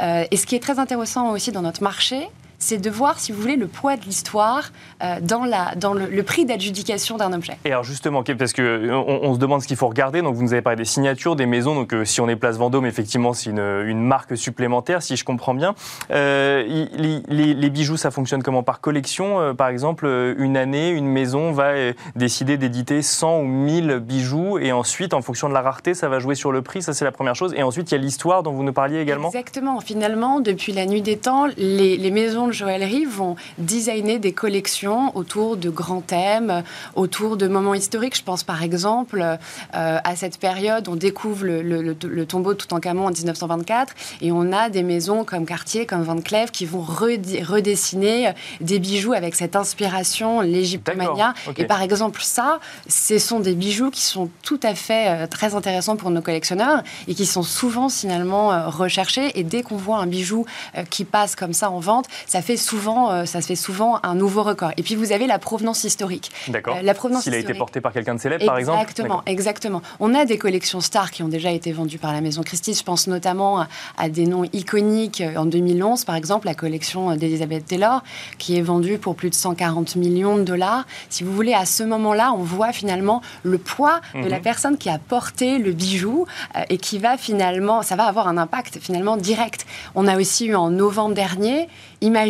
Euh, 0.00 0.24
et 0.30 0.36
ce 0.36 0.46
qui 0.46 0.54
est 0.54 0.62
très 0.62 0.78
intéressant 0.78 1.30
aussi 1.30 1.52
dans 1.52 1.62
notre 1.62 1.82
marché, 1.82 2.28
c'est 2.64 2.78
de 2.78 2.88
voir, 2.88 3.18
si 3.18 3.30
vous 3.30 3.42
voulez, 3.42 3.56
le 3.56 3.66
poids 3.66 3.96
de 3.96 4.04
l'histoire 4.06 4.72
euh, 5.02 5.16
dans, 5.20 5.44
la, 5.44 5.74
dans 5.74 5.92
le, 5.92 6.22
prix 6.22 6.46
d'adjudication 6.46 7.18
d'un 7.18 7.34
objet. 7.34 7.58
Et 7.66 7.72
alors 7.72 7.84
justement, 7.84 8.22
parce 8.22 8.54
qu'on 8.54 8.62
euh, 8.62 8.90
on 8.94 9.34
se 9.34 9.38
demande 9.38 9.60
ce 9.60 9.68
qu'il 9.68 9.76
faut 9.76 9.88
regarder, 9.88 10.22
donc 10.22 10.34
vous 10.34 10.42
nous 10.42 10.54
avez 10.54 10.62
parlé 10.62 10.78
des 10.78 10.86
signatures, 10.86 11.36
des 11.36 11.44
maisons, 11.44 11.74
donc 11.74 11.92
euh, 11.92 12.06
si 12.06 12.22
on 12.22 12.28
est 12.28 12.36
Place 12.36 12.56
Vendôme, 12.56 12.86
effectivement, 12.86 13.34
c'est 13.34 13.50
une, 13.50 13.58
une, 13.58 14.00
marque 14.00 14.38
supplémentaire, 14.38 15.02
si 15.02 15.16
je 15.16 15.24
comprends 15.26 15.52
bien. 15.52 15.74
les, 16.08 17.20
les, 17.28 17.70
bijoux, 17.70 17.98
ça 17.98 18.10
fonctionne 18.10 18.42
comment? 18.42 18.62
Par 18.62 18.80
collection, 18.80 19.54
par 19.54 19.68
exemple, 19.68 20.06
une 20.38 20.56
année, 20.56 20.88
une 20.88 21.06
maison 21.06 21.52
va 21.52 21.72
décider 22.16 22.56
d'éditer 22.56 23.02
100 23.02 23.40
ou 23.40 23.44
1000 23.44 23.98
bijoux, 23.98 24.58
et 24.58 24.72
ensuite, 24.72 25.12
en 25.12 25.20
fonction 25.20 25.50
de 25.50 25.54
la 25.54 25.60
rareté, 25.60 25.92
ça 25.92 26.08
va 26.08 26.18
jouer 26.18 26.34
sur 26.34 26.50
le 26.50 26.62
prix, 26.62 26.80
ça 26.80 26.94
c'est 26.94 27.04
la 27.04 27.12
première 27.12 27.34
chose. 27.34 27.52
Et 27.56 27.62
ensuite, 27.62 27.90
il 27.90 27.94
y 27.94 27.98
a 27.98 28.00
l'histoire 28.00 28.42
dont 28.42 28.52
vous 28.52 28.62
nous 28.62 28.72
parliez 28.72 29.00
également 29.00 29.28
Exactement. 29.28 29.80
Finalement, 29.80 30.40
depuis 30.40 30.72
la 30.72 30.86
nuit 30.86 31.02
des 31.02 31.18
temps, 31.18 31.46
les, 31.58 31.98
les 31.98 32.10
maisons 32.10 32.46
de 32.46 32.53
joaillerie 32.54 33.04
vont 33.04 33.36
designer 33.58 34.18
des 34.18 34.32
collections 34.32 35.14
autour 35.16 35.56
de 35.56 35.70
grands 35.70 36.00
thèmes, 36.00 36.62
autour 36.94 37.36
de 37.36 37.46
moments 37.46 37.74
historiques. 37.74 38.16
Je 38.16 38.22
pense 38.22 38.42
par 38.42 38.62
exemple 38.62 39.20
euh, 39.20 39.98
à 40.02 40.16
cette 40.16 40.38
période, 40.38 40.88
on 40.88 40.96
découvre 40.96 41.44
le, 41.46 42.24
tombeau 42.24 42.54
de 42.54 42.58
Toutankhamon 42.58 43.06
en 43.06 43.10
1924 43.10 43.94
et 44.20 44.32
on 44.32 44.52
a 44.52 44.70
des 44.70 44.82
maisons 44.82 45.24
comme 45.24 45.46
Cartier, 45.46 45.86
comme 45.86 46.02
Van 46.02 46.20
Cleef 46.20 46.50
qui 46.50 46.64
vont 46.64 46.82
redessiner 46.82 48.32
des 48.60 48.78
bijoux 48.78 49.12
avec 49.12 49.34
cette 49.34 49.56
inspiration, 49.56 50.40
l'égyptomania. 50.40 51.34
Et 51.56 51.64
par 51.64 51.82
exemple, 51.82 52.22
ça, 52.22 52.60
ce 52.88 53.18
sont 53.18 53.40
des 53.40 53.54
bijoux 53.54 53.90
qui 53.90 54.02
sont 54.02 54.30
tout 54.42 54.60
à 54.62 54.74
fait 54.74 55.08
euh, 55.08 55.26
très 55.26 55.54
intéressants 55.54 55.96
pour 55.96 56.10
nos 56.10 56.22
collectionneurs 56.22 56.82
et 57.08 57.14
qui 57.14 57.26
sont 57.26 57.42
souvent 57.42 57.88
finalement 57.88 58.52
euh, 58.52 58.68
recherchés. 58.68 59.38
Et 59.38 59.42
dès 59.42 59.62
qu'on 59.62 59.76
voit 59.76 59.98
un 59.98 60.06
bijou 60.06 60.46
qui 60.90 61.04
passe 61.04 61.36
comme 61.36 61.52
ça 61.52 61.70
en 61.70 61.80
vente, 61.80 62.06
ça 62.26 62.42
fait 62.44 62.56
souvent, 62.56 63.10
euh, 63.10 63.24
ça 63.24 63.40
fait 63.40 63.56
souvent 63.56 63.98
un 64.02 64.14
nouveau 64.14 64.42
record. 64.42 64.70
Et 64.76 64.82
puis 64.82 64.94
vous 64.94 65.10
avez 65.10 65.26
la 65.26 65.38
provenance 65.38 65.82
historique. 65.82 66.30
D'accord. 66.48 66.76
Euh, 66.76 66.82
la 66.82 66.94
provenance 66.94 67.24
S'il 67.24 67.34
a 67.34 67.38
été 67.38 67.54
porté 67.54 67.80
par 67.80 67.92
quelqu'un 67.92 68.14
de 68.14 68.20
célèbre, 68.20 68.44
par 68.44 68.58
exemple. 68.58 68.80
Exactement, 68.80 69.22
exactement. 69.26 69.82
On 69.98 70.14
a 70.14 70.24
des 70.24 70.38
collections 70.38 70.80
stars 70.80 71.10
qui 71.10 71.22
ont 71.22 71.28
déjà 71.28 71.50
été 71.50 71.72
vendues 71.72 71.98
par 71.98 72.12
la 72.12 72.20
maison 72.20 72.42
Christie. 72.42 72.74
Je 72.74 72.84
pense 72.84 73.08
notamment 73.08 73.66
à, 73.98 74.08
des 74.08 74.26
noms 74.26 74.44
iconiques. 74.52 75.22
En 75.36 75.46
2011, 75.46 76.04
par 76.04 76.14
exemple, 76.14 76.46
la 76.46 76.54
collection 76.54 77.16
d'Elizabeth 77.16 77.66
Taylor, 77.66 78.04
qui 78.38 78.56
est 78.56 78.62
vendue 78.62 78.98
pour 78.98 79.16
plus 79.16 79.30
de 79.30 79.34
140 79.34 79.96
millions 79.96 80.36
de 80.36 80.42
dollars. 80.42 80.86
Si 81.08 81.24
vous 81.24 81.32
voulez, 81.32 81.54
à 81.54 81.64
ce 81.64 81.82
moment-là, 81.82 82.32
on 82.32 82.42
voit 82.42 82.72
finalement 82.72 83.22
le 83.42 83.58
poids 83.58 84.00
de 84.14 84.28
la 84.28 84.36
mhm. 84.36 84.42
personne 84.42 84.78
qui 84.78 84.88
a 84.90 84.98
porté 84.98 85.58
le 85.58 85.72
bijou 85.72 86.26
euh, 86.56 86.60
et 86.68 86.78
qui 86.78 86.98
va 86.98 87.16
finalement, 87.16 87.82
ça 87.82 87.96
va 87.96 88.04
avoir 88.04 88.28
un 88.28 88.36
impact 88.36 88.78
finalement 88.80 89.16
direct. 89.16 89.66
On 89.94 90.06
a 90.06 90.16
aussi 90.16 90.46
eu 90.46 90.54
en 90.54 90.70
novembre 90.70 91.14
dernier 91.14 91.68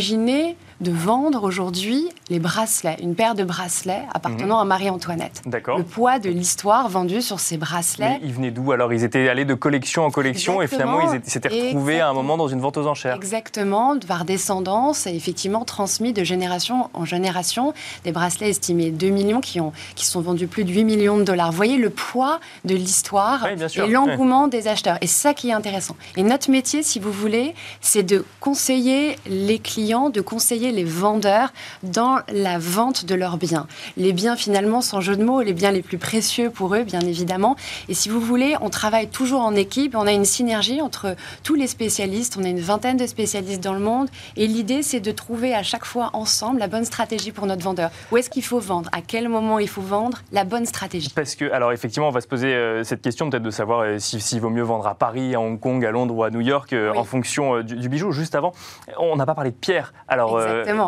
Imaginez 0.04 0.56
de 0.80 0.90
vendre 0.90 1.44
aujourd'hui 1.44 2.08
les 2.30 2.38
bracelets, 2.38 2.96
une 3.02 3.14
paire 3.14 3.34
de 3.34 3.44
bracelets 3.44 4.02
appartenant 4.12 4.56
mhm. 4.56 4.62
à 4.62 4.64
Marie-Antoinette. 4.64 5.42
D'accord. 5.46 5.78
Le 5.78 5.84
poids 5.84 6.18
de 6.18 6.30
l'histoire 6.30 6.88
vendu 6.88 7.20
sur 7.22 7.40
ces 7.40 7.56
bracelets. 7.56 8.18
Mais 8.20 8.20
ils 8.22 8.32
venaient 8.32 8.50
d'où 8.50 8.72
alors? 8.72 8.92
Ils 8.92 9.04
étaient 9.04 9.28
allés 9.28 9.44
de 9.44 9.54
collection 9.54 10.04
en 10.04 10.10
collection 10.10 10.62
et 10.62 10.66
finalement 10.66 11.12
ils 11.12 11.30
s'étaient 11.30 11.48
retrouvés 11.48 12.00
à 12.00 12.08
un 12.08 12.12
moment 12.12 12.36
dans 12.36 12.48
une 12.48 12.60
vente 12.60 12.76
aux 12.76 12.86
enchères. 12.86 13.16
Exactement, 13.16 13.98
par 13.98 14.24
descendance 14.24 15.06
et 15.06 15.14
effectivement 15.14 15.64
transmis 15.64 16.12
de 16.12 16.24
génération 16.24 16.90
en 16.92 17.04
génération. 17.04 17.74
Des 18.04 18.12
bracelets 18.12 18.50
estimés 18.50 18.90
2 18.90 19.08
millions 19.08 19.40
qui, 19.40 19.60
ont, 19.60 19.72
qui 19.94 20.06
sont 20.06 20.20
vendus 20.20 20.46
plus 20.46 20.64
de 20.64 20.72
8 20.72 20.84
millions 20.84 21.16
de 21.16 21.24
dollars. 21.24 21.50
Vous 21.50 21.56
voyez 21.56 21.76
le 21.76 21.90
poids 21.90 22.40
de 22.64 22.74
l'histoire 22.74 23.46
et 23.46 23.86
l'engouement 23.86 24.48
des 24.48 24.68
acheteurs. 24.68 24.98
Et 25.00 25.06
ça 25.06 25.34
qui 25.34 25.50
est 25.50 25.52
intéressant. 25.52 25.96
Et 26.16 26.22
notre 26.22 26.50
métier, 26.50 26.82
si 26.82 26.98
vous 26.98 27.12
voulez, 27.12 27.54
c'est 27.80 28.02
de 28.02 28.24
conseiller 28.40 29.16
les 29.26 29.58
clients, 29.58 30.10
de 30.10 30.20
conseiller 30.20 30.63
les 30.70 30.84
vendeurs 30.84 31.52
dans 31.82 32.18
la 32.32 32.58
vente 32.58 33.04
de 33.04 33.14
leurs 33.14 33.36
biens. 33.36 33.66
Les 33.96 34.12
biens 34.12 34.36
finalement, 34.36 34.80
sans 34.80 35.00
jeu 35.00 35.16
de 35.16 35.24
mots, 35.24 35.42
les 35.42 35.52
biens 35.52 35.70
les 35.70 35.82
plus 35.82 35.98
précieux 35.98 36.50
pour 36.50 36.74
eux, 36.74 36.84
bien 36.84 37.00
évidemment. 37.00 37.56
Et 37.88 37.94
si 37.94 38.08
vous 38.08 38.20
voulez, 38.20 38.56
on 38.60 38.70
travaille 38.70 39.08
toujours 39.08 39.40
en 39.40 39.54
équipe, 39.54 39.94
on 39.96 40.06
a 40.06 40.12
une 40.12 40.24
synergie 40.24 40.80
entre 40.80 41.16
tous 41.42 41.54
les 41.54 41.66
spécialistes, 41.66 42.36
on 42.40 42.44
a 42.44 42.48
une 42.48 42.60
vingtaine 42.60 42.96
de 42.96 43.06
spécialistes 43.06 43.62
dans 43.62 43.74
le 43.74 43.80
monde. 43.80 44.08
Et 44.36 44.46
l'idée, 44.46 44.82
c'est 44.82 45.00
de 45.00 45.12
trouver 45.12 45.54
à 45.54 45.62
chaque 45.62 45.84
fois 45.84 46.10
ensemble 46.12 46.58
la 46.58 46.68
bonne 46.68 46.84
stratégie 46.84 47.32
pour 47.32 47.46
notre 47.46 47.62
vendeur. 47.62 47.90
Où 48.10 48.16
est-ce 48.16 48.30
qu'il 48.30 48.44
faut 48.44 48.60
vendre? 48.60 48.88
À 48.92 49.00
quel 49.00 49.28
moment 49.28 49.58
il 49.58 49.68
faut 49.68 49.80
vendre 49.82 50.22
La 50.32 50.44
bonne 50.44 50.66
stratégie? 50.66 51.12
Parce 51.14 51.34
que, 51.34 51.50
alors 51.52 51.72
effectivement, 51.72 52.08
on 52.08 52.12
va 52.12 52.20
se 52.20 52.28
poser 52.28 52.54
euh, 52.54 52.84
cette 52.84 53.02
question 53.02 53.30
peut-être 53.30 53.42
de 53.42 53.50
savoir 53.50 53.80
euh, 53.80 53.98
s'il 53.98 54.40
vaut 54.40 54.50
mieux 54.50 54.62
vendre 54.62 54.86
à 54.86 54.94
Paris, 54.94 55.34
à 55.34 55.40
Hong 55.40 55.58
Kong, 55.58 55.84
à 55.84 55.90
Londres 55.90 56.14
ou 56.14 56.22
à 56.22 56.30
New 56.30 56.40
York 56.40 56.72
euh, 56.72 56.92
en 56.94 57.04
fonction 57.04 57.60
du, 57.60 57.88
bijou. 57.88 58.12
Juste 58.12 58.34
avant, 58.34 58.52
on 58.98 59.16
n'a 59.16 59.26
pas 59.26 59.34
parlé 59.34 59.50
de 59.50 59.56
pierre. 59.56 59.92
Alors, 60.08 60.38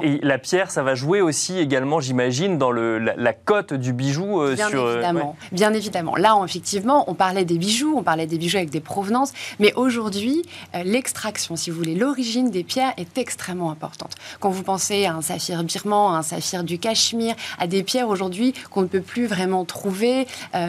et 0.03 0.19
la 0.23 0.39
pierre, 0.39 0.71
ça 0.71 0.83
va 0.83 0.95
jouer 0.95 1.21
aussi 1.21 1.59
également, 1.59 2.01
j'imagine, 2.01 2.59
dans 2.59 2.71
le, 2.71 2.99
la, 2.99 3.33
cote 3.33 3.75
du 3.75 3.93
bijou. 3.93 4.41
Euh, 4.41 4.55
Bien 4.55 4.69
sur, 4.69 4.85
euh, 4.85 4.95
évidemment. 4.95 5.37
Bien 5.53 5.73
évidemment. 5.73 6.17
Là, 6.17 6.41
effectivement, 6.45 7.05
on 7.09 7.15
parlait 7.15 7.45
des 7.45 7.59
bijoux, 7.59 7.95
on 7.97 8.03
parlait 8.03 8.27
des 8.27 8.39
bijoux 8.39 8.59
avec 8.59 8.71
des 8.71 8.81
provenances, 8.81 9.33
mais 9.59 9.73
aujourd'hui, 9.75 10.43
euh, 10.75 10.83
l'extraction, 10.85 11.57
si 11.57 11.71
vous 11.71 11.77
voulez, 11.77 11.95
l'origine 11.95 12.51
des 12.51 12.65
pierres 12.65 12.93
est 12.97 13.19
extrêmement 13.19 13.71
importante. 13.71 14.13
Quand 14.41 14.51
vous 14.51 14.63
pensez 14.63 15.07
à 15.07 15.15
un 15.15 15.23
saphir 15.23 15.63
birman, 15.65 16.15
à 16.15 16.19
un 16.19 16.23
saphir 16.23 16.65
du 16.65 16.79
Cachemire, 16.79 17.35
à 17.59 17.67
des 17.67 17.83
pierres 17.83 18.09
aujourd'hui 18.09 18.55
qu'on 18.71 18.83
ne 18.83 18.87
peut 18.87 19.01
plus 19.01 19.27
vraiment 19.27 19.65
trouver, 19.65 20.27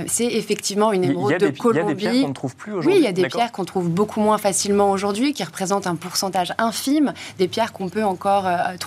c'est 0.08 0.26
effectivement 0.26 0.92
une 0.92 1.04
émeraude 1.04 1.38
de 1.38 1.50
Colombie. 1.50 1.58
Il 1.68 1.78
y 1.78 1.80
a 1.80 1.94
des 1.94 1.96
pierres 1.96 2.22
qu'on 2.22 2.30
ne 2.30 2.34
trouve 2.34 2.56
plus 2.56 2.72
aujourd'hui. 2.72 2.92
Oui, 2.94 3.00
il 3.00 3.04
y 3.04 3.08
a 3.08 3.12
des 3.12 3.28
pierres 3.28 3.52
qu'on 3.52 3.66
trouve 3.66 3.90
beaucoup 3.90 4.20
moins 4.20 4.38
facilement 4.38 4.92
aujourd'hui, 4.92 5.34
qui 5.34 5.44
représentent 5.44 5.88
un 5.88 5.96
pourcentage 5.96 6.54
infime 6.58 7.14
des 7.38 7.48
pierres 7.48 7.74
qu'on 7.74 7.90
peut 7.90 8.04
encore 8.04 8.48
trouver 8.80 8.87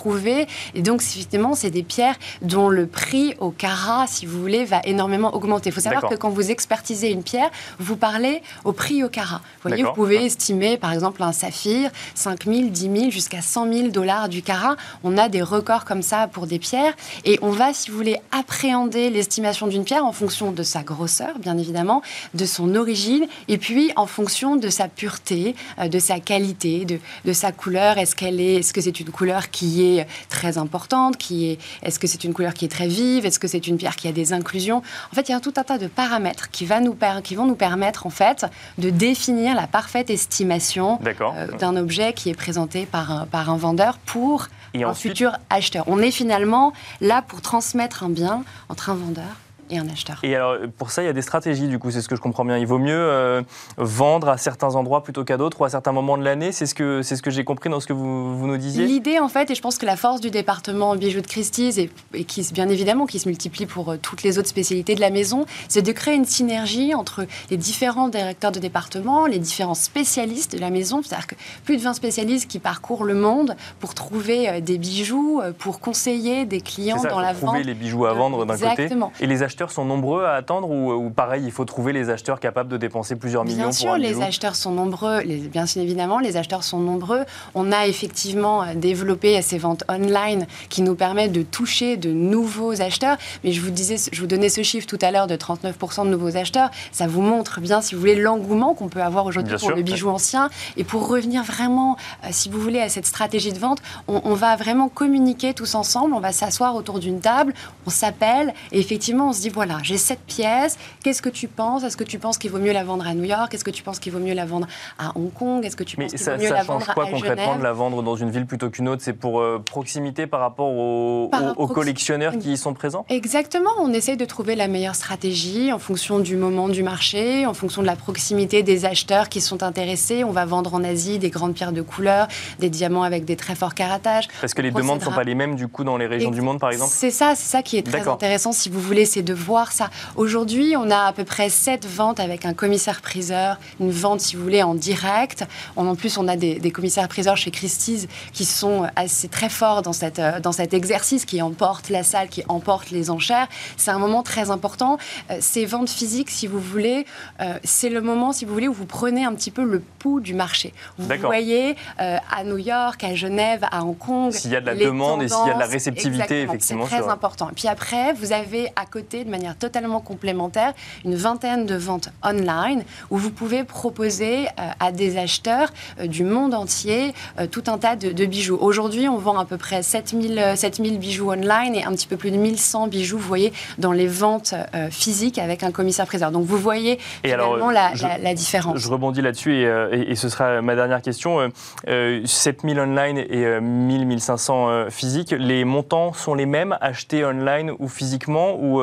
et 0.73 0.81
donc, 0.81 1.01
effectivement, 1.01 1.55
c'est 1.55 1.69
des 1.69 1.83
pierres 1.83 2.15
dont 2.41 2.69
le 2.69 2.87
prix 2.87 3.35
au 3.39 3.51
carat, 3.51 4.07
si 4.07 4.25
vous 4.25 4.39
voulez, 4.39 4.65
va 4.65 4.81
énormément 4.83 5.33
augmenter. 5.33 5.69
Il 5.69 5.73
faut 5.73 5.81
savoir 5.81 6.09
que 6.09 6.15
quand 6.15 6.29
vous 6.29 6.51
expertisez 6.51 7.11
une 7.11 7.23
pierre, 7.23 7.49
vous 7.79 7.95
parlez 7.95 8.41
au 8.63 8.73
prix 8.73 9.03
au 9.03 9.09
carat. 9.09 9.41
Vous 9.61 9.69
voyez, 9.69 9.83
vous 9.83 9.93
pouvez 9.93 10.25
estimer, 10.25 10.77
par 10.77 10.93
exemple, 10.93 11.23
un 11.23 11.31
saphir, 11.31 11.91
5 12.15 12.45
000, 12.45 12.69
10 12.69 12.81
000, 12.81 13.11
jusqu'à 13.11 13.41
100 13.41 13.71
000 13.71 13.87
dollars 13.89 14.29
du 14.29 14.41
carat. 14.41 14.75
On 15.03 15.17
a 15.17 15.29
des 15.29 15.41
records 15.41 15.85
comme 15.85 16.01
ça 16.01 16.27
pour 16.27 16.47
des 16.47 16.59
pierres. 16.59 16.93
Et 17.25 17.37
on 17.41 17.51
va, 17.51 17.73
si 17.73 17.91
vous 17.91 17.97
voulez, 17.97 18.17
appréhender 18.31 19.09
l'estimation 19.09 19.67
d'une 19.67 19.83
pierre 19.83 20.05
en 20.05 20.11
fonction 20.11 20.51
de 20.51 20.63
sa 20.63 20.83
grosseur, 20.83 21.37
bien 21.39 21.57
évidemment, 21.57 22.01
de 22.33 22.45
son 22.45 22.75
origine, 22.75 23.27
et 23.47 23.57
puis 23.57 23.91
en 23.95 24.07
fonction 24.07 24.55
de 24.55 24.69
sa 24.69 24.87
pureté, 24.87 25.55
euh, 25.79 25.87
de 25.87 25.99
sa 25.99 26.19
qualité, 26.19 26.85
de, 26.85 26.99
de 27.25 27.33
sa 27.33 27.51
couleur. 27.51 27.97
Est-ce 27.97 28.15
qu'elle 28.15 28.39
est, 28.39 28.55
est-ce 28.55 28.73
que 28.73 28.81
c'est 28.81 28.99
une 28.99 29.09
couleur 29.09 29.49
qui 29.49 29.83
est 29.83 29.90
très 30.29 30.57
importante, 30.57 31.17
qui 31.17 31.51
est, 31.51 31.59
est-ce 31.83 31.99
que 31.99 32.07
c'est 32.07 32.23
une 32.23 32.33
couleur 32.33 32.53
qui 32.53 32.65
est 32.65 32.69
très 32.69 32.87
vive, 32.87 33.25
est-ce 33.25 33.39
que 33.39 33.47
c'est 33.47 33.67
une 33.67 33.77
pierre 33.77 33.95
qui 33.95 34.07
a 34.07 34.11
des 34.11 34.33
inclusions? 34.33 34.81
En 35.11 35.15
fait, 35.15 35.29
il 35.29 35.31
y 35.31 35.35
a 35.35 35.39
tout 35.39 35.53
un 35.57 35.63
tas 35.63 35.77
de 35.77 35.87
paramètres 35.87 36.49
qui, 36.51 36.65
va 36.65 36.79
nous 36.79 36.97
qui 37.23 37.35
vont 37.35 37.45
nous 37.45 37.55
permettre 37.55 38.05
en 38.05 38.09
fait 38.09 38.45
de 38.77 38.89
définir 38.89 39.55
la 39.55 39.67
parfaite 39.67 40.09
estimation 40.09 40.99
euh, 41.05 41.47
d'un 41.57 41.75
objet 41.75 42.13
qui 42.13 42.29
est 42.29 42.35
présenté 42.35 42.85
par 42.85 43.11
un, 43.11 43.25
par 43.25 43.49
un 43.49 43.57
vendeur 43.57 43.97
pour 43.97 44.47
un 44.75 44.93
futur 44.93 45.37
acheteur. 45.49 45.83
On 45.87 45.99
est 45.99 46.11
finalement 46.11 46.73
là 47.01 47.21
pour 47.21 47.41
transmettre 47.41 48.03
un 48.03 48.09
bien 48.09 48.43
entre 48.69 48.89
un 48.89 48.95
vendeur 48.95 49.35
et 49.71 49.77
un 49.77 49.87
acheteur. 49.89 50.19
Et 50.23 50.35
alors, 50.35 50.57
pour 50.77 50.91
ça, 50.91 51.01
il 51.01 51.05
y 51.05 51.09
a 51.09 51.13
des 51.13 51.21
stratégies, 51.21 51.67
du 51.67 51.79
coup, 51.79 51.89
c'est 51.91 52.01
ce 52.01 52.09
que 52.09 52.15
je 52.15 52.21
comprends 52.21 52.45
bien. 52.45 52.57
Il 52.57 52.67
vaut 52.67 52.77
mieux 52.77 52.93
euh, 52.93 53.41
vendre 53.77 54.29
à 54.29 54.37
certains 54.37 54.75
endroits 54.75 55.03
plutôt 55.03 55.23
qu'à 55.23 55.37
d'autres 55.37 55.61
ou 55.61 55.65
à 55.65 55.69
certains 55.69 55.91
moments 55.91 56.17
de 56.17 56.23
l'année. 56.23 56.51
C'est 56.51 56.65
ce 56.65 56.75
que, 56.75 57.01
c'est 57.01 57.15
ce 57.15 57.21
que 57.21 57.31
j'ai 57.31 57.43
compris 57.43 57.69
dans 57.69 57.79
ce 57.79 57.87
que 57.87 57.93
vous, 57.93 58.37
vous 58.37 58.47
nous 58.47 58.57
disiez 58.57 58.85
L'idée, 58.85 59.19
en 59.19 59.29
fait, 59.29 59.49
et 59.49 59.55
je 59.55 59.61
pense 59.61 59.77
que 59.77 59.85
la 59.85 59.95
force 59.95 60.21
du 60.21 60.29
département 60.29 60.95
bijoux 60.95 61.21
de 61.21 61.27
Christie's, 61.27 61.77
et, 61.77 61.89
et 62.13 62.25
qui, 62.25 62.47
bien 62.53 62.69
évidemment, 62.69 63.05
qui 63.05 63.19
se 63.19 63.27
multiplie 63.27 63.65
pour 63.65 63.89
euh, 63.89 63.97
toutes 63.97 64.23
les 64.23 64.37
autres 64.37 64.49
spécialités 64.49 64.95
de 64.95 65.01
la 65.01 65.09
maison, 65.09 65.45
c'est 65.67 65.81
de 65.81 65.91
créer 65.91 66.15
une 66.15 66.25
synergie 66.25 66.93
entre 66.93 67.25
les 67.49 67.57
différents 67.57 68.09
directeurs 68.09 68.51
de 68.51 68.59
département, 68.59 69.25
les 69.25 69.39
différents 69.39 69.73
spécialistes 69.73 70.53
de 70.53 70.59
la 70.59 70.69
maison. 70.69 71.01
C'est-à-dire 71.01 71.27
que 71.27 71.35
plus 71.63 71.77
de 71.77 71.81
20 71.81 71.93
spécialistes 71.93 72.49
qui 72.49 72.59
parcourent 72.59 73.05
le 73.05 73.15
monde 73.15 73.55
pour 73.79 73.93
trouver 73.93 74.49
euh, 74.49 74.59
des 74.59 74.77
bijoux, 74.77 75.41
pour 75.57 75.79
conseiller 75.79 76.45
des 76.45 76.61
clients 76.61 77.01
dans 77.03 77.19
la 77.19 77.33
vente. 77.33 77.51
Trouver 77.51 77.63
les 77.63 77.73
bijoux 77.73 78.05
à 78.05 78.13
vendre 78.13 78.45
d'un 78.45 78.57
côté. 78.57 78.89
Et 79.19 79.27
les 79.27 79.43
acheteurs 79.43 79.60
sont 79.69 79.85
nombreux 79.85 80.23
à 80.23 80.33
attendre 80.33 80.69
ou, 80.71 81.09
pareil, 81.11 81.43
il 81.45 81.51
faut 81.51 81.65
trouver 81.65 81.93
les 81.93 82.09
acheteurs 82.09 82.39
capables 82.39 82.69
de 82.69 82.77
dépenser 82.77 83.15
plusieurs 83.15 83.43
millions 83.43 83.57
Bien 83.57 83.71
sûr, 83.71 83.97
les 83.97 84.21
acheteurs 84.21 84.55
sont 84.55 84.71
nombreux. 84.71 85.19
Les, 85.19 85.37
bien 85.37 85.65
évidemment, 85.75 86.19
les 86.19 86.37
acheteurs 86.37 86.63
sont 86.63 86.79
nombreux. 86.79 87.23
On 87.53 87.71
a 87.71 87.85
effectivement 87.85 88.63
développé 88.73 89.39
ces 89.41 89.57
ventes 89.57 89.83
online 89.89 90.47
qui 90.69 90.81
nous 90.81 90.95
permettent 90.95 91.33
de 91.33 91.43
toucher 91.43 91.97
de 91.97 92.11
nouveaux 92.11 92.81
acheteurs. 92.81 93.17
Mais 93.43 93.51
je 93.51 93.61
vous 93.61 93.69
disais, 93.69 93.97
je 94.11 94.19
vous 94.21 94.27
donnais 94.27 94.49
ce 94.49 94.63
chiffre 94.63 94.87
tout 94.87 94.99
à 95.01 95.11
l'heure 95.11 95.27
de 95.27 95.35
39% 95.35 96.05
de 96.05 96.09
nouveaux 96.09 96.37
acheteurs. 96.37 96.71
Ça 96.91 97.05
vous 97.05 97.21
montre 97.21 97.59
bien, 97.59 97.81
si 97.81 97.93
vous 97.93 98.01
voulez, 98.01 98.15
l'engouement 98.15 98.73
qu'on 98.73 98.87
peut 98.87 99.03
avoir 99.03 99.25
aujourd'hui 99.25 99.57
pour 99.57 99.71
le 99.71 99.83
bijou 99.83 100.09
ancien. 100.09 100.49
Et 100.77 100.83
pour 100.83 101.07
revenir 101.07 101.43
vraiment, 101.43 101.97
euh, 102.23 102.29
si 102.31 102.49
vous 102.49 102.59
voulez, 102.59 102.79
à 102.79 102.89
cette 102.89 103.05
stratégie 103.05 103.51
de 103.51 103.59
vente, 103.59 103.79
on, 104.07 104.21
on 104.23 104.33
va 104.33 104.55
vraiment 104.55 104.89
communiquer 104.89 105.53
tous 105.53 105.75
ensemble. 105.75 106.13
On 106.13 106.19
va 106.19 106.31
s'asseoir 106.31 106.75
autour 106.75 106.99
d'une 106.99 107.19
table, 107.19 107.53
on 107.85 107.89
s'appelle 107.89 108.53
et 108.71 108.79
effectivement, 108.79 109.29
on 109.29 109.33
se 109.33 109.41
dit 109.41 109.49
voilà, 109.51 109.77
j'ai 109.83 109.97
cette 109.97 110.21
pièce, 110.21 110.77
qu'est-ce 111.03 111.21
que 111.21 111.29
tu 111.29 111.47
penses? 111.47 111.83
Est-ce 111.83 111.97
que 111.97 112.03
tu 112.03 112.19
penses 112.19 112.37
qu'il 112.37 112.51
vaut 112.51 112.59
mieux 112.59 112.73
la 112.73 112.83
vendre 112.83 113.05
à 113.05 113.13
New 113.13 113.23
York? 113.23 113.53
Est-ce 113.53 113.63
que 113.63 113.71
tu 113.71 113.83
penses 113.83 113.99
qu'il 113.99 114.11
vaut 114.11 114.19
mieux 114.19 114.33
la 114.33 114.45
vendre 114.45 114.67
à 114.97 115.17
Hong 115.17 115.33
Kong? 115.33 115.65
Est-ce 115.65 115.75
que 115.75 115.83
tu 115.83 115.97
penses 115.97 116.11
qu'il 116.11 116.23
vaut 116.23 116.37
mieux 116.37 116.49
la 116.49 116.63
vendre 116.63 116.89
à 116.89 116.93
quoi 116.93 117.05
concrètement 117.07 117.57
de 117.57 117.63
la 117.63 117.73
vendre 117.73 118.03
dans 118.03 118.15
une 118.15 118.31
ville 118.31 118.45
plutôt 118.45 118.69
qu'une 118.69 118.89
autre? 118.89 119.01
C'est 119.03 119.13
pour 119.13 119.39
euh, 119.39 119.59
proximité 119.59 120.27
par 120.27 120.39
rapport 120.39 120.69
aux, 120.69 121.29
collectionneurs 121.73 122.37
qui 122.37 122.53
y 122.53 122.57
sont 122.57 122.73
présents? 122.73 123.05
Exactement, 123.09 123.69
on 123.79 123.93
essaye 123.93 124.17
de 124.17 124.25
trouver 124.25 124.55
la 124.55 124.67
meilleure 124.67 124.95
stratégie 124.95 125.71
en 125.71 125.79
fonction 125.79 126.19
du 126.19 126.35
moment 126.35 126.69
du 126.69 126.83
marché, 126.83 127.45
en 127.45 127.53
fonction 127.53 127.81
de 127.81 127.87
la 127.87 127.95
proximité 127.95 128.63
des 128.63 128.85
acheteurs 128.85 129.29
qui 129.29 129.41
sont 129.41 129.63
intéressés. 129.63 130.23
On 130.23 130.31
va 130.31 130.45
vendre 130.45 130.73
en 130.73 130.83
Asie 130.83 131.19
des 131.19 131.29
grandes 131.29 131.53
pierres 131.53 131.71
de 131.71 131.81
couleur, 131.81 132.27
des 132.59 132.69
diamants 132.69 133.03
avec 133.03 133.25
des 133.25 133.35
très 133.35 133.55
forts 133.55 133.75
caratages. 133.75 134.27
Parce 134.41 134.53
que 134.53 134.61
les 134.61 134.71
demandes 134.71 134.99
ne 134.99 135.05
sont 135.05 135.11
pas 135.11 135.23
les 135.23 135.35
mêmes 135.35 135.55
du 135.55 135.67
coup 135.67 135.83
dans 135.83 135.97
les 135.97 136.07
régions 136.07 136.31
du 136.31 136.41
monde 136.41 136.59
par 136.59 136.71
exemple? 136.71 136.91
C'est 136.93 137.11
ça, 137.11 137.33
c'est 137.35 137.49
ça 137.49 137.63
qui 137.63 137.77
est 137.77 137.83
très 137.83 138.07
intéressant 138.07 138.51
si 138.51 138.69
vous 138.69 138.79
voulez, 138.79 139.05
c'est 139.05 139.21
de 139.21 139.30
voir 139.33 139.71
ça. 139.71 139.89
Aujourd'hui, 140.15 140.75
on 140.77 140.89
a 140.89 141.05
à 141.07 141.13
peu 141.13 141.23
près 141.23 141.49
7 141.49 141.85
ventes 141.87 142.19
avec 142.19 142.45
un 142.45 142.53
commissaire-priseur, 142.53 143.57
une 143.79 143.91
vente, 143.91 144.21
si 144.21 144.35
vous 144.35 144.43
voulez, 144.43 144.63
en 144.63 144.75
direct. 144.75 145.45
En 145.75 145.95
plus, 145.95 146.17
on 146.17 146.27
a 146.27 146.35
des, 146.35 146.71
commissaires-priseurs 146.71 147.37
chez 147.37 147.51
Christie's 147.51 148.07
qui 148.33 148.45
sont 148.45 148.87
assez 148.95 149.27
très 149.27 149.49
forts 149.49 149.81
dans, 149.81 149.93
cette, 149.93 150.19
euh, 150.19 150.39
dans 150.39 150.51
cet 150.51 150.73
exercice, 150.73 151.25
qui 151.25 151.41
emportent 151.41 151.89
la 151.89 152.03
salle, 152.03 152.29
qui 152.29 152.43
emportent 152.47 152.91
les 152.91 153.09
enchères. 153.09 153.47
C'est 153.77 153.91
un 153.91 153.99
moment 153.99 154.23
très 154.23 154.49
important. 154.51 154.97
Euh, 155.29 155.37
ces 155.39 155.65
ventes 155.65 155.89
physiques, 155.89 156.29
si 156.29 156.47
vous 156.47 156.59
voulez, 156.59 157.05
euh, 157.41 157.57
c'est 157.63 157.89
le 157.89 158.01
moment, 158.01 158.31
si 158.31 158.45
vous 158.45 158.53
voulez, 158.53 158.67
où 158.67 158.73
vous 158.73 158.85
prenez 158.85 159.25
un 159.25 159.33
petit 159.33 159.51
peu 159.51 159.63
le 159.63 159.81
pouls 159.99 160.19
du 160.19 160.33
marché. 160.33 160.73
Vous 160.97 161.07
voyez 161.19 161.75
à 161.97 162.43
New 162.43 162.57
York, 162.57 163.03
à 163.03 163.15
Genève, 163.15 163.65
à 163.71 163.83
Hong 163.83 163.97
Kong. 163.97 164.31
S'il 164.31 164.51
y 164.51 164.55
a 164.55 164.61
de 164.61 164.65
la 164.65 164.75
demande 164.75 165.23
et 165.23 165.27
s'il 165.27 165.47
y 165.47 165.49
a 165.49 165.53
de 165.53 165.59
la 165.59 165.65
réceptivité, 165.65 166.43
effectivement. 166.43 166.85
C'est 166.87 166.97
très 166.97 167.09
important. 167.09 167.49
Et 167.49 167.53
puis 167.53 167.67
après, 167.67 168.13
vous 168.13 168.31
avez 168.33 168.69
à 168.75 168.85
côté, 168.85 169.20
de 169.23 169.29
manière 169.29 169.57
totalement 169.57 169.99
complémentaire, 169.99 170.73
une 171.05 171.15
vingtaine 171.15 171.65
de 171.65 171.75
ventes 171.75 172.09
online 172.23 172.83
où 173.09 173.17
vous 173.17 173.31
pouvez 173.31 173.63
proposer 173.63 174.47
euh, 174.47 174.69
à 174.79 174.91
des 174.91 175.17
acheteurs 175.17 175.69
euh, 175.99 176.07
du 176.07 176.23
monde 176.23 176.53
entier 176.53 177.13
euh, 177.39 177.47
tout 177.47 177.63
un 177.67 177.77
tas 177.77 177.95
de, 177.95 178.25
bijoux. 178.25 178.57
Aujourd'hui, 178.61 179.09
on 179.09 179.17
vend 179.17 179.37
à 179.37 179.45
peu 179.45 179.57
près 179.57 179.83
7000, 179.83 180.53
7000 180.55 180.99
bijoux 180.99 181.31
online 181.31 181.75
et 181.75 181.83
un 181.83 181.91
petit 181.91 182.07
peu 182.07 182.17
plus 182.17 182.31
de 182.31 182.37
1100 182.37 182.87
bijoux, 182.87 183.17
vous 183.17 183.27
voyez, 183.27 183.51
dans 183.77 183.91
les 183.91 184.07
ventes 184.07 184.53
physiques 184.89 185.37
avec 185.37 185.63
un 185.63 185.71
commissaire-priseur. 185.71 186.31
Donc 186.31 186.45
vous 186.45 186.57
voyez 186.57 186.99
finalement 187.23 187.71
la, 187.71 187.91
la, 188.21 188.33
différence. 188.33 188.77
Je 188.77 188.89
rebondis 188.89 189.21
là-dessus 189.21 189.53
et, 189.53 190.11
et, 190.11 190.15
ce 190.15 190.29
sera 190.29 190.61
ma 190.61 190.75
dernière 190.75 191.01
question. 191.01 191.51
7000 191.87 192.79
online 192.79 193.17
et 193.17 193.59
1000, 193.59 194.05
1500 194.05 194.89
physiques, 194.89 195.31
les 195.37 195.65
montants 195.65 196.13
sont 196.13 196.35
les 196.35 196.45
mêmes 196.45 196.77
achetés 196.79 197.25
online 197.25 197.71
ou 197.79 197.87
physiquement 197.87 198.55
ou, 198.59 198.81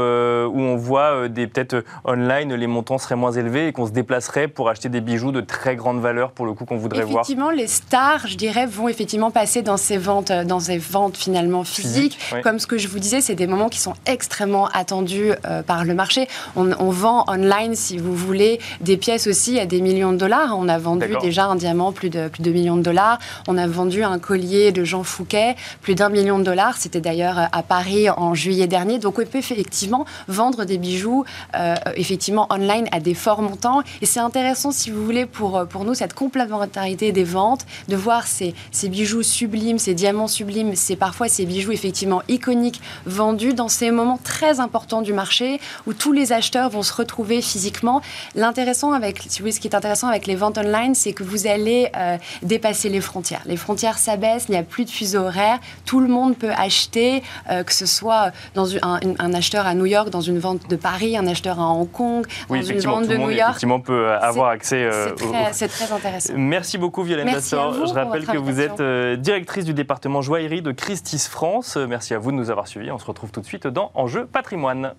ou 0.49 0.61
on 0.61 0.77
voit 0.77 1.15
euh, 1.15 1.29
des 1.29 1.47
peut-être 1.47 1.75
euh, 1.75 1.83
online 2.05 2.55
les 2.55 2.67
montants 2.67 2.99
seraient 2.99 3.17
moins 3.17 3.33
élevés 3.33 3.69
et 3.69 3.73
qu'on 3.73 3.87
se 3.87 3.93
déplacerait 3.93 4.49
pour 4.49 4.69
acheter 4.69 4.89
des 4.89 5.01
bijoux 5.01 5.33
de 5.33 5.41
très 5.41 5.77
grande 5.77 6.01
valeur 6.01 6.33
pour 6.33 6.47
le 6.47 6.53
coup 6.55 6.65
qu'on 6.65 6.77
voudrait 6.77 7.05
voir 7.05 7.23
Effectivement, 7.23 7.51
les 7.51 7.67
stars, 7.67 8.27
je 8.27 8.37
dirais, 8.37 8.67
vont 8.67 8.89
effectivement 8.89 9.31
passer 9.31 9.63
dans 9.63 9.77
ces 9.77 9.99
ventes, 9.99 10.31
euh, 10.31 10.45
dans 10.45 10.61
ces 10.61 10.79
ventes 10.79 11.17
finalement 11.17 11.65
physiques. 11.65 12.19
Comme 12.43 12.59
ce 12.59 12.67
que 12.67 12.79
je 12.79 12.89
vous 12.89 12.99
disais, 12.99 13.21
c'est 13.21 13.35
des 13.35 13.47
moments 13.47 13.69
qui 13.69 13.81
sont 13.81 13.95
extrêmement 14.07 14.67
attendus 14.69 15.33
par 15.67 15.85
le 15.85 15.95
marché. 15.95 16.29
On, 16.57 16.91
vend 16.91 17.25
online, 17.29 17.75
si 17.75 17.99
vous 17.99 18.15
voulez, 18.15 18.61
des 18.81 18.97
pièces 18.97 19.27
aussi 19.27 19.59
à 19.59 19.67
des 19.67 19.81
millions 19.81 20.13
de 20.13 20.17
dollars. 20.17 20.57
On 20.59 20.69
a 20.69 20.79
vendu 20.79 21.09
déjà 21.21 21.47
un 21.47 21.57
diamant 21.57 21.93
plus 21.93 22.11
de 22.11 22.29
plus 22.29 22.43
de 22.43 22.51
millions 22.51 22.77
de 22.77 22.83
dollars. 22.83 23.19
On 23.47 23.57
a 23.59 23.67
vendu 23.67 24.03
un 24.03 24.19
collier 24.19 24.73
de 24.73 24.85
Jean 24.85 25.03
Fouquet 25.03 25.57
plus 25.83 25.95
d'un 25.95 26.09
million 26.09 26.39
de 26.39 26.45
dollars. 26.45 26.77
C'était 26.77 27.01
d'ailleurs 27.01 27.49
à 27.51 27.63
Paris 27.63 28.11
en 28.11 28.35
juillet 28.35 28.67
dernier. 28.67 28.99
Donc 28.99 29.19
on 29.19 29.25
peut 29.25 29.39
effectivement 29.39 30.05
vendre 30.27 30.65
des 30.65 30.79
bijoux 30.79 31.25
euh, 31.55 31.75
effectivement 31.97 32.47
online 32.51 32.87
à 32.93 33.01
des 33.01 33.15
forts 33.15 33.43
montants. 33.43 33.83
Et 34.03 34.07
c'est 34.07 34.21
intéressant, 34.21 34.71
si 34.71 34.91
vous 34.91 35.05
voulez, 35.05 35.27
pour, 35.27 35.57
euh, 35.57 35.65
pour 35.65 35.85
nous, 35.85 35.95
cette 35.95 36.15
complémentarité 36.15 37.13
des 37.13 37.25
ventes, 37.25 37.67
de 37.89 37.97
voir 37.97 38.27
ces, 38.27 38.55
ces 38.71 38.89
bijoux 38.89 39.23
sublimes, 39.23 39.79
ces 39.79 39.95
diamants 39.95 40.29
sublimes, 40.29 40.75
c'est 40.75 40.97
parfois 40.97 41.29
ces 41.29 41.47
bijoux 41.47 41.73
effectivement 41.73 42.23
iconiques 42.29 42.81
vendus 43.07 43.55
dans 43.55 43.69
ces 43.69 43.91
moments 43.91 44.19
très 44.23 44.61
importants 44.61 45.03
du 45.03 45.13
marché 45.13 45.61
où 45.87 45.93
tous 45.93 46.13
les 46.13 46.33
acheteurs 46.33 46.71
vont 46.71 46.83
se 46.83 46.93
retrouver 46.93 47.43
physiquement. 47.43 48.01
L'intéressant 48.35 48.93
avec, 48.93 49.23
si 49.29 49.39
vous 49.39 49.45
voulez, 49.45 49.53
ce 49.53 49.61
qui 49.61 49.69
est 49.69 49.77
intéressant 49.77 50.09
avec 50.09 50.27
les 50.27 50.37
ventes 50.37 50.59
online, 50.59 50.95
c'est 50.95 51.13
que 51.13 51.23
vous 51.23 51.47
allez 51.47 51.91
euh, 51.97 52.17
dépasser 52.43 52.89
les 52.89 53.01
frontières. 53.01 53.43
Les 53.47 53.57
frontières 53.57 53.99
s'abaissent, 53.99 54.47
il 54.49 54.53
n'y 54.53 54.59
a 54.59 54.63
plus 54.63 54.85
de 54.85 54.91
fuseau 54.91 55.21
horaire, 55.21 55.59
tout 55.85 56.01
le 56.01 56.09
monde 56.09 56.37
peut 56.37 56.53
acheter, 56.53 57.23
que 57.49 57.73
ce 57.73 57.87
soit 57.87 58.33
dans 58.55 58.75
un, 58.77 59.01
un, 59.19 59.35
acheteur 59.35 59.67
à 59.67 59.75
New 59.75 59.87
York, 59.87 60.08
dans 60.11 60.21
une 60.21 60.39
vente 60.39 60.69
de 60.69 60.77
Paris, 60.77 61.17
un 61.17 61.27
acheteur 61.27 61.61
à 61.61 61.69
Hong 61.69 61.91
Kong, 61.91 62.27
dans 62.49 62.63
une 62.63 62.81
vente 62.81 63.09
de 63.09 63.17
New 63.17 63.31
York. 63.31 63.51
Effectivement, 63.51 63.81
peut 63.81 64.13
avoir 64.13 64.49
accès. 64.51 64.85
Euh, 64.85 65.11
c'est 65.53 65.69
très, 65.69 65.93
intéressant. 65.93 66.35
Merci 66.37 66.79
beaucoup, 66.79 67.03
Violaine 67.03 67.33
Dassor. 67.33 67.87
Je 67.87 67.95
rappelle 67.95 68.27
que 68.27 68.37
vous 68.37 68.61
êtes 68.61 68.81
euh, 68.81 69.17
directrice 69.17 69.65
du 69.65 69.75
département 69.75 70.23
joaillerie 70.23 70.63
de 70.63 70.73
Christie's 70.73 71.29
France. 71.29 71.77
Merci 71.77 72.15
à 72.15 72.19
vous 72.19 72.33
de 72.33 72.37
nous 72.37 72.51
avoir 72.51 72.69
suivis. 72.69 72.91
On 72.91 72.99
se 72.99 73.07
retrouve 73.07 73.31
tout 73.31 73.41
de 73.41 73.47
suite 73.47 73.67
dans 73.67 73.91
Enjeu 73.95 74.27
patrimoine. 74.27 74.95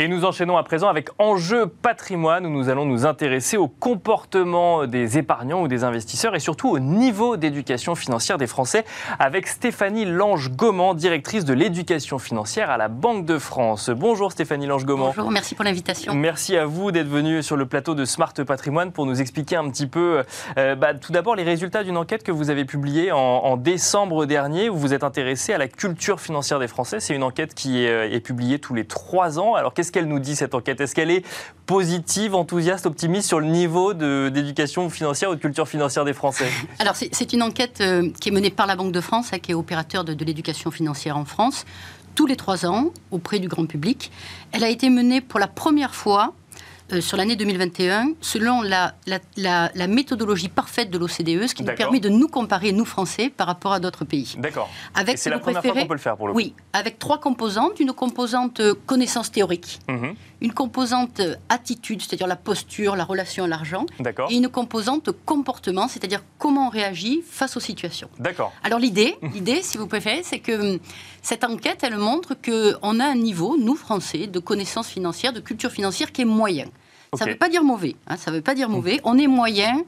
Et 0.00 0.08
nous 0.08 0.24
enchaînons 0.24 0.56
à 0.56 0.62
présent 0.62 0.88
avec 0.88 1.10
Enjeu 1.18 1.66
patrimoine 1.66 2.46
où 2.46 2.48
nous 2.48 2.70
allons 2.70 2.86
nous 2.86 3.04
intéresser 3.04 3.58
au 3.58 3.68
comportement 3.68 4.86
des 4.86 5.18
épargnants 5.18 5.60
ou 5.60 5.68
des 5.68 5.84
investisseurs 5.84 6.34
et 6.34 6.40
surtout 6.40 6.70
au 6.70 6.78
niveau 6.78 7.36
d'éducation 7.36 7.94
financière 7.94 8.38
des 8.38 8.46
Français 8.46 8.86
avec 9.18 9.46
Stéphanie 9.46 10.06
Lange-Goman, 10.06 10.96
directrice 10.96 11.44
de 11.44 11.52
l'éducation 11.52 12.18
financière 12.18 12.70
à 12.70 12.78
la 12.78 12.88
Banque 12.88 13.26
de 13.26 13.36
France. 13.36 13.90
Bonjour 13.90 14.32
Stéphanie 14.32 14.64
Lange-Goman. 14.66 15.12
Bonjour, 15.14 15.30
merci 15.30 15.54
pour 15.54 15.66
l'invitation. 15.66 16.14
Merci 16.14 16.56
à 16.56 16.64
vous 16.64 16.92
d'être 16.92 17.06
venue 17.06 17.42
sur 17.42 17.58
le 17.58 17.66
plateau 17.66 17.94
de 17.94 18.06
Smart 18.06 18.32
Patrimoine 18.32 18.92
pour 18.92 19.04
nous 19.04 19.20
expliquer 19.20 19.56
un 19.56 19.68
petit 19.68 19.86
peu, 19.86 20.22
euh, 20.56 20.76
bah, 20.76 20.94
tout 20.94 21.12
d'abord, 21.12 21.36
les 21.36 21.42
résultats 21.42 21.84
d'une 21.84 21.98
enquête 21.98 22.22
que 22.22 22.32
vous 22.32 22.48
avez 22.48 22.64
publiée 22.64 23.12
en, 23.12 23.58
décembre 23.58 24.24
dernier 24.24 24.70
où 24.70 24.76
vous 24.76 24.94
êtes 24.94 25.04
intéressé 25.04 25.52
à 25.52 25.58
la 25.58 25.68
culture 25.68 26.22
financière 26.22 26.58
des 26.58 26.68
Français. 26.68 27.00
C'est 27.00 27.14
une 27.14 27.22
enquête 27.22 27.52
qui 27.52 27.84
est, 27.84 27.90
euh, 27.90 28.10
est 28.10 28.20
publiée 28.20 28.58
tous 28.60 28.72
les 28.72 28.86
trois 28.86 29.38
ans. 29.38 29.56
Alors 29.56 29.74
qu'est-ce 29.90 30.04
qu'elle 30.04 30.08
nous 30.08 30.20
dit 30.20 30.36
cette 30.36 30.54
enquête 30.54 30.80
Est-ce 30.80 30.94
qu'elle 30.94 31.10
est 31.10 31.24
positive, 31.66 32.34
enthousiaste, 32.36 32.86
optimiste 32.86 33.26
sur 33.26 33.40
le 33.40 33.46
niveau 33.46 33.92
d'éducation 33.92 34.88
financière 34.88 35.30
ou 35.30 35.34
de 35.34 35.40
culture 35.40 35.66
financière 35.66 36.04
des 36.04 36.12
Français? 36.12 36.48
Alors 36.78 36.94
c'est 36.94 37.32
une 37.32 37.42
enquête 37.42 37.80
euh, 37.80 38.08
qui 38.20 38.28
est 38.28 38.32
menée 38.32 38.50
par 38.50 38.66
la 38.66 38.76
Banque 38.76 38.92
de 38.92 39.00
France, 39.00 39.30
hein, 39.32 39.38
qui 39.38 39.50
est 39.50 39.54
opérateur 39.54 40.04
de, 40.04 40.14
de 40.14 40.24
l'éducation 40.24 40.70
financière 40.70 41.16
en 41.16 41.24
France, 41.24 41.64
tous 42.14 42.26
les 42.26 42.36
trois 42.36 42.66
ans 42.66 42.90
auprès 43.10 43.40
du 43.40 43.48
grand 43.48 43.66
public. 43.66 44.12
Elle 44.52 44.62
a 44.62 44.68
été 44.68 44.90
menée 44.90 45.20
pour 45.20 45.40
la 45.40 45.48
première 45.48 45.94
fois 45.94 46.34
euh, 46.92 47.00
sur 47.00 47.16
l'année 47.16 47.36
2021 47.36 48.14
selon 48.20 48.62
la, 48.62 48.94
la, 49.06 49.70
la, 49.74 49.86
méthodologie 49.86 50.48
parfaite 50.48 50.90
de 50.90 50.98
l'OCDE, 50.98 51.46
ce 51.46 51.54
qui 51.54 51.62
nous 51.62 51.74
permet 51.74 52.00
de 52.00 52.08
nous 52.08 52.28
comparer, 52.28 52.72
nous 52.72 52.84
Français, 52.84 53.30
par 53.34 53.46
rapport 53.46 53.72
à 53.72 53.80
d'autres 53.80 54.04
pays. 54.04 54.34
D'accord. 54.38 54.68
C'est 55.16 55.30
la 55.30 55.38
première 55.38 55.62
fois 55.62 55.72
qu'on 55.72 55.86
peut 55.86 55.94
le 55.94 56.00
faire 56.00 56.16
pour 56.16 56.26
le 56.28 56.32
coup. 56.32 56.36
Oui, 56.36 56.54
avec 56.72 56.98
trois 56.98 57.18
composantes. 57.18 57.80
Une 57.80 57.92
composante 57.92 58.60
euh, 58.60 58.74
connaissance 58.86 59.30
théorique, 59.30 59.80
mhm. 59.88 60.14
une 60.40 60.52
composante 60.52 61.20
euh, 61.20 61.36
attitude, 61.48 62.02
c'est-à-dire 62.02 62.26
la 62.26 62.36
posture, 62.36 62.96
la 62.96 63.04
relation 63.04 63.44
à 63.44 63.48
l'argent, 63.48 63.86
et 64.28 64.34
une 64.34 64.48
composante 64.48 65.10
comportement, 65.24 65.88
c'est-à-dire 65.88 66.22
comment 66.38 66.66
on 66.66 66.70
réagit 66.70 67.22
face 67.28 67.56
aux 67.56 67.60
situations. 67.60 68.08
D'accord. 68.18 68.52
Alors 68.62 68.78
l'idée, 68.78 69.16
l'idée, 69.34 69.62
si 69.62 69.78
vous 69.78 69.86
préférez, 69.86 70.22
c'est 70.24 70.40
que 70.40 70.74
hum, 70.74 70.78
cette 71.22 71.44
enquête, 71.44 71.80
elle 71.82 71.96
montre 71.96 72.34
qu'on 72.34 73.00
a 73.00 73.04
un 73.04 73.14
niveau, 73.14 73.56
nous 73.58 73.76
Français, 73.76 74.26
de 74.26 74.38
connaissances 74.38 74.88
financières, 74.88 75.32
de 75.32 75.40
culture 75.40 75.70
financière 75.70 76.12
qui 76.12 76.22
est 76.22 76.26
moyen. 76.26 76.66
Ça 77.14 77.24
ne 77.24 77.30
veut 77.30 77.36
pas 77.36 77.48
dire 77.48 77.64
mauvais. 77.64 77.96
Hein, 78.06 78.16
ça 78.16 78.30
veut 78.30 78.40
pas 78.40 78.54
dire 78.54 78.68
mauvais. 78.68 79.00
On 79.04 79.18
est 79.18 79.26
moyen. 79.26 79.82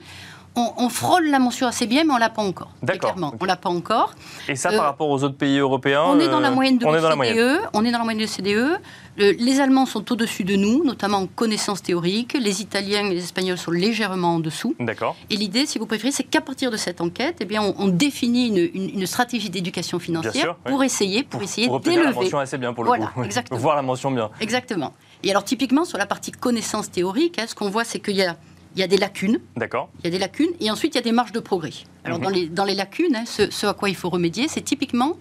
On, 0.54 0.90
frôle 0.90 1.28
la 1.28 1.38
mention 1.38 1.66
assez 1.66 1.86
bien, 1.86 2.04
mais 2.04 2.12
on 2.12 2.18
l'a 2.18 2.28
pas 2.28 2.42
encore. 2.42 2.68
D'accord. 2.82 3.14
On 3.40 3.44
l'a 3.46 3.56
pas 3.56 3.70
encore. 3.70 4.14
Et 4.48 4.54
ça, 4.54 4.68
par 4.68 4.80
euh, 4.80 4.82
rapport 4.82 5.08
aux 5.08 5.24
autres 5.24 5.36
pays 5.36 5.56
européens 5.56 6.02
On 6.06 6.20
est 6.20 6.28
dans 6.28 6.40
la 6.40 6.50
euh, 6.50 6.54
moyenne 6.54 6.76
de 6.76 6.84
l'OCDE. 6.84 7.62
On 7.72 7.84
est 7.86 7.90
dans 7.90 7.98
la 7.98 8.04
moyenne 8.04 8.22
de 8.22 8.26
l'OCDE. 8.26 8.78
les 9.16 9.60
Allemands 9.60 9.86
sont 9.86 10.12
au-dessus 10.12 10.44
de 10.44 10.54
nous, 10.54 10.84
notamment 10.84 11.18
en 11.18 11.26
connaissances 11.26 11.82
théoriques. 11.82 12.36
Les 12.38 12.60
Italiens 12.60 13.06
et 13.06 13.14
les 13.14 13.24
Espagnols 13.24 13.56
sont 13.56 13.70
légèrement 13.70 14.34
en 14.34 14.40
dessous. 14.40 14.74
D'accord. 14.78 15.16
Et 15.30 15.36
l'idée, 15.36 15.64
si 15.64 15.78
vous 15.78 15.86
préférez, 15.86 16.12
c'est 16.12 16.24
qu'à 16.24 16.42
partir 16.42 16.70
de 16.70 16.76
cette 16.76 17.00
enquête, 17.00 17.38
eh 17.40 17.46
bien, 17.46 17.62
on, 17.62 17.88
définit 17.88 18.48
une, 18.48 19.06
stratégie 19.06 19.48
d'éducation 19.48 19.98
financière 19.98 20.56
pour 20.56 20.84
essayer, 20.84 21.22
pour, 21.22 21.42
essayer 21.42 21.66
d'élever. 21.66 22.04
la 22.04 22.12
mention 22.12 22.38
assez 22.38 22.58
bien 22.58 22.74
pour 22.74 22.84
le 22.84 22.88
voilà, 22.88 23.06
coup. 23.06 23.22
Exactement. 23.24 23.58
Voir 23.58 23.76
la 23.76 23.82
mention 23.82 24.10
bien. 24.10 24.28
Exactement. 24.38 24.92
Et 25.22 25.30
alors, 25.30 25.44
typiquement, 25.44 25.84
sur 25.84 25.98
la 25.98 26.06
partie 26.06 26.32
connaissances 26.32 26.90
théoriques, 26.90 27.38
hein, 27.38 27.46
ce 27.46 27.54
qu'on 27.54 27.70
voit, 27.70 27.84
c'est 27.84 28.00
qu'il 28.00 28.16
y 28.16 28.22
a, 28.22 28.36
il 28.74 28.80
y 28.80 28.82
a 28.82 28.86
des 28.86 28.96
lacunes. 28.96 29.38
D'accord. 29.56 29.88
Il 30.00 30.04
y 30.04 30.08
a 30.08 30.10
des 30.10 30.18
lacunes, 30.18 30.50
et 30.60 30.70
ensuite, 30.70 30.94
il 30.94 30.98
y 30.98 31.00
a 31.00 31.04
des 31.04 31.12
marges 31.12 31.32
de 31.32 31.40
progrès. 31.40 31.72
Alors, 32.04 32.18
mhm. 32.18 32.24
dans, 32.24 32.30
les, 32.30 32.46
dans 32.48 32.64
les 32.64 32.74
lacunes, 32.74 33.14
hein, 33.14 33.24
ce, 33.26 33.66
à 33.66 33.74
quoi 33.74 33.88
il 33.88 33.96
faut 33.96 34.10
remédier, 34.10 34.48
c'est 34.48 34.62
typiquement, 34.62 35.16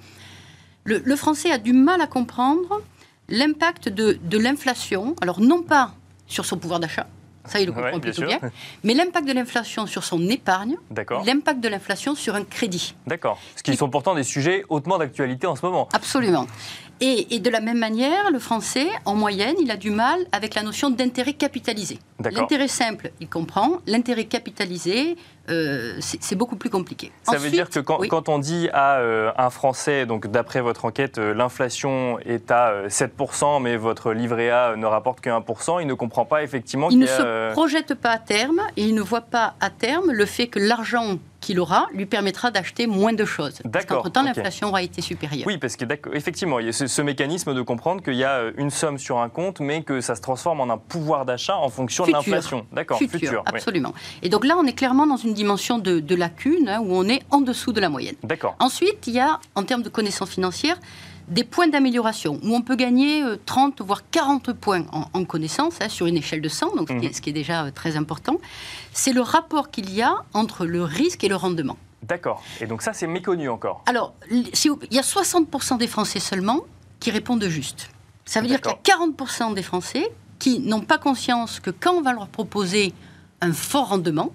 le, 0.83 1.15
français 1.15 1.51
a 1.51 1.57
du 1.57 1.73
mal 1.73 2.01
à 2.01 2.07
comprendre 2.07 2.81
l'impact 3.29 3.89
de, 3.89 4.17
de 4.23 4.37
l'inflation, 4.37 5.15
alors 5.21 5.39
non 5.39 5.61
pas 5.61 5.93
sur 6.27 6.45
son 6.45 6.57
pouvoir 6.57 6.79
d'achat, 6.79 7.07
ça 7.45 7.59
il 7.59 7.67
le 7.67 7.71
comprend 7.71 7.99
plutôt 7.99 8.25
bien, 8.25 8.39
mais 8.83 8.93
l'impact 8.93 9.27
de 9.27 9.33
l'inflation 9.33 9.85
sur 9.85 10.03
son 10.03 10.29
épargne, 10.29 10.75
l'impact 11.25 11.59
de 11.59 11.67
l'inflation 11.67 12.15
sur 12.15 12.35
un 12.35 12.43
crédit. 12.43 12.95
D'accord. 13.07 13.39
Ce 13.55 13.63
qui 13.63 13.75
sont 13.75 13.89
pourtant 13.89 14.15
des 14.15 14.23
sujets 14.23 14.63
hautement 14.69 14.97
d'actualité 14.97 15.47
en 15.47 15.55
ce 15.55 15.65
moment. 15.65 15.87
Absolument. 15.93 16.47
Et, 17.03 17.39
de 17.39 17.49
la 17.49 17.61
même 17.61 17.79
manière, 17.79 18.29
le 18.29 18.37
français, 18.37 18.87
en 19.05 19.15
moyenne, 19.15 19.55
il 19.59 19.71
a 19.71 19.75
du 19.75 19.89
mal 19.89 20.19
avec 20.31 20.53
la 20.53 20.61
notion 20.61 20.91
d'intérêt 20.91 21.33
capitalisé. 21.33 21.97
L'intérêt 22.23 22.67
simple, 22.67 23.11
il 23.19 23.27
comprend. 23.27 23.79
L'intérêt 23.87 24.25
capitalisé, 24.25 25.15
euh, 25.51 25.97
c'est 25.99 26.35
beaucoup 26.35 26.55
plus 26.55 26.69
compliqué. 26.69 27.11
Ça 27.23 27.37
veut 27.37 27.49
dire 27.49 27.69
que 27.69 27.79
quand, 27.79 28.29
on 28.29 28.39
dit 28.39 28.69
à 28.73 28.97
euh, 28.99 29.31
un 29.37 29.49
Français, 29.49 30.05
donc 30.05 30.27
d'après 30.27 30.61
votre 30.61 30.85
enquête, 30.85 31.17
euh, 31.17 31.33
l'inflation 31.33 32.19
est 32.19 32.51
à 32.51 32.87
7%, 32.87 33.61
mais 33.61 33.75
votre 33.75 34.13
livret 34.13 34.49
A 34.49 34.75
ne 34.75 34.85
rapporte 34.85 35.21
que 35.21 35.29
1%, 35.29 35.81
il 35.81 35.87
ne 35.87 35.93
comprend 35.93 36.25
pas 36.25 36.43
effectivement 36.43 36.89
qu'il 36.89 36.99
ne 36.99 37.05
se 37.05 37.51
projette 37.53 37.95
pas 37.95 38.11
à 38.11 38.17
terme 38.17 38.61
et 38.77 38.83
il 38.83 38.95
ne 38.95 39.01
voit 39.01 39.21
pas 39.21 39.55
à 39.59 39.69
terme 39.69 40.11
le 40.11 40.25
fait 40.25 40.47
que 40.47 40.59
l'argent 40.59 41.17
qu'il 41.41 41.59
aura 41.59 41.87
lui 41.93 42.05
permettra 42.05 42.51
d'acheter 42.51 42.87
moins 42.87 43.13
de 43.13 43.25
choses. 43.25 43.59
D'accord. 43.65 43.99
Entre-temps, 43.99 44.23
l'inflation 44.23 44.69
aura 44.69 44.83
été 44.83 45.01
supérieure. 45.01 45.47
Oui, 45.47 45.57
parce 45.57 45.75
qu'effectivement, 45.75 46.59
il 46.59 46.67
y 46.67 46.69
a 46.69 46.71
ce, 46.71 47.01
mécanisme 47.01 47.55
de 47.55 47.61
comprendre 47.63 48.03
qu'il 48.03 48.13
y 48.13 48.23
a 48.23 48.37
euh, 48.37 48.51
une 48.57 48.69
somme 48.69 48.99
sur 48.99 49.17
un 49.17 49.27
compte, 49.27 49.59
mais 49.59 49.81
que 49.81 50.01
ça 50.01 50.15
se 50.15 50.21
transforme 50.21 50.61
en 50.61 50.69
un 50.69 50.77
pouvoir 50.77 51.25
d'achat 51.25 51.57
en 51.57 51.69
fonction 51.69 52.05
de 52.05 52.11
l'inflation. 52.11 52.65
D'accord, 52.71 52.99
futur. 52.99 53.43
absolument. 53.47 53.93
Et 54.21 54.29
donc 54.29 54.45
là, 54.45 54.55
on 54.57 54.65
est 54.65 54.73
clairement 54.73 55.07
dans 55.07 55.17
une 55.17 55.33
dimension 55.33 55.79
de, 55.79 56.15
lacune 56.15 56.69
hein, 56.69 56.81
où 56.81 56.95
on 56.95 57.05
est 57.05 57.21
en 57.31 57.41
dessous 57.41 57.73
de 57.73 57.81
la 57.81 57.89
moyenne. 57.89 58.15
D'accord. 58.23 58.55
Ensuite, 58.59 59.07
il 59.07 59.13
y 59.13 59.19
a, 59.19 59.39
en 59.55 59.63
termes 59.63 59.81
de 59.81 59.89
connaissances 59.89 60.29
financières, 60.29 60.77
des 61.31 61.45
points 61.45 61.67
d'amélioration 61.67 62.39
où 62.43 62.53
on 62.53 62.61
peut 62.61 62.75
gagner 62.75 63.23
30 63.45 63.81
euh, 63.81 63.83
voire 63.83 64.01
40 64.11 64.53
points 64.53 64.85
en, 64.91 65.25
connaissance 65.25 65.75
hein, 65.81 65.89
sur 65.89 66.05
une 66.05 66.17
échelle 66.17 66.41
de 66.41 66.49
100, 66.49 66.75
donc 66.75 66.89
ce, 66.89 67.21
qui 67.21 67.29
est, 67.29 67.33
déjà 67.33 67.65
euh, 67.65 67.71
très 67.71 67.95
important. 67.95 68.35
C'est 68.91 69.13
le 69.13 69.21
rapport 69.21 69.71
qu'il 69.71 69.93
y 69.93 70.01
a 70.01 70.13
entre 70.33 70.65
le 70.65 70.83
risque 70.83 71.23
et 71.23 71.29
le 71.29 71.35
rendement. 71.35 71.77
D'accord. 72.03 72.43
Et 72.59 72.65
donc 72.65 72.81
ça, 72.81 72.93
c'est 72.93 73.07
méconnu 73.07 73.47
encore. 73.47 73.83
Alors, 73.85 74.13
il 74.29 74.49
y 74.91 74.99
a 74.99 75.01
60% 75.01 75.77
des 75.77 75.87
Français 75.87 76.19
seulement 76.19 76.61
qui 76.99 77.11
répondent 77.11 77.43
juste. 77.45 77.89
Ça 78.25 78.41
veut 78.41 78.47
dire 78.47 78.59
qu'il 78.61 78.71
y 78.71 78.91
a 78.91 78.97
40% 78.97 79.53
des 79.53 79.63
Français 79.63 80.11
qui 80.39 80.59
n'ont 80.59 80.81
pas 80.81 80.97
conscience 80.97 81.59
que 81.59 81.69
quand 81.69 81.93
on 81.93 82.01
va 82.01 82.13
leur 82.13 82.27
proposer 82.27 82.93
un 83.39 83.53
fort 83.53 83.89
rendement, 83.89 84.33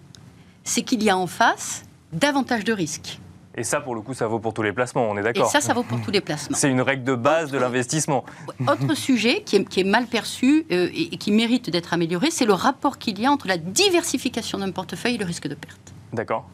c'est 0.64 0.82
qu'il 0.82 1.02
y 1.02 1.10
a 1.10 1.16
en 1.16 1.26
face 1.26 1.84
davantage 2.12 2.64
de 2.64 2.72
risques. 2.72 3.18
Et 3.56 3.64
ça, 3.64 3.80
pour 3.80 3.94
le 3.94 4.02
coup, 4.02 4.12
ça 4.12 4.26
vaut 4.26 4.38
pour 4.38 4.52
tous 4.52 4.62
les 4.62 4.72
placements, 4.72 5.08
on 5.08 5.16
est 5.16 5.22
d'accord 5.22 5.46
Et 5.46 5.50
ça, 5.50 5.60
ça 5.60 5.72
vaut 5.72 5.82
pour 5.82 6.00
tous 6.02 6.10
les 6.10 6.20
placements. 6.20 6.56
C'est 6.56 6.70
une 6.70 6.82
règle 6.82 7.04
de 7.04 7.14
base 7.14 7.50
de 7.50 7.58
l'investissement. 7.58 8.24
Autre 8.60 8.94
sujet 8.94 9.42
qui 9.42 9.56
est, 9.56 9.84
mal 9.84 10.06
perçu 10.06 10.66
euh, 10.70 10.88
et, 10.94 11.16
qui 11.16 11.32
mérite 11.32 11.70
d'être 11.70 11.94
amélioré, 11.94 12.30
c'est 12.30 12.44
le 12.44 12.52
rapport 12.52 12.98
qu'il 12.98 13.18
y 13.20 13.26
a 13.26 13.30
entre 13.30 13.48
la 13.48 13.56
diversification 13.56 14.58
d'un 14.58 14.70
portefeuille 14.72 15.14
et 15.14 15.18
le 15.18 15.24
risque 15.24 15.48
de 15.48 15.54
perte. 15.54 15.94
D'accord. 16.12 16.46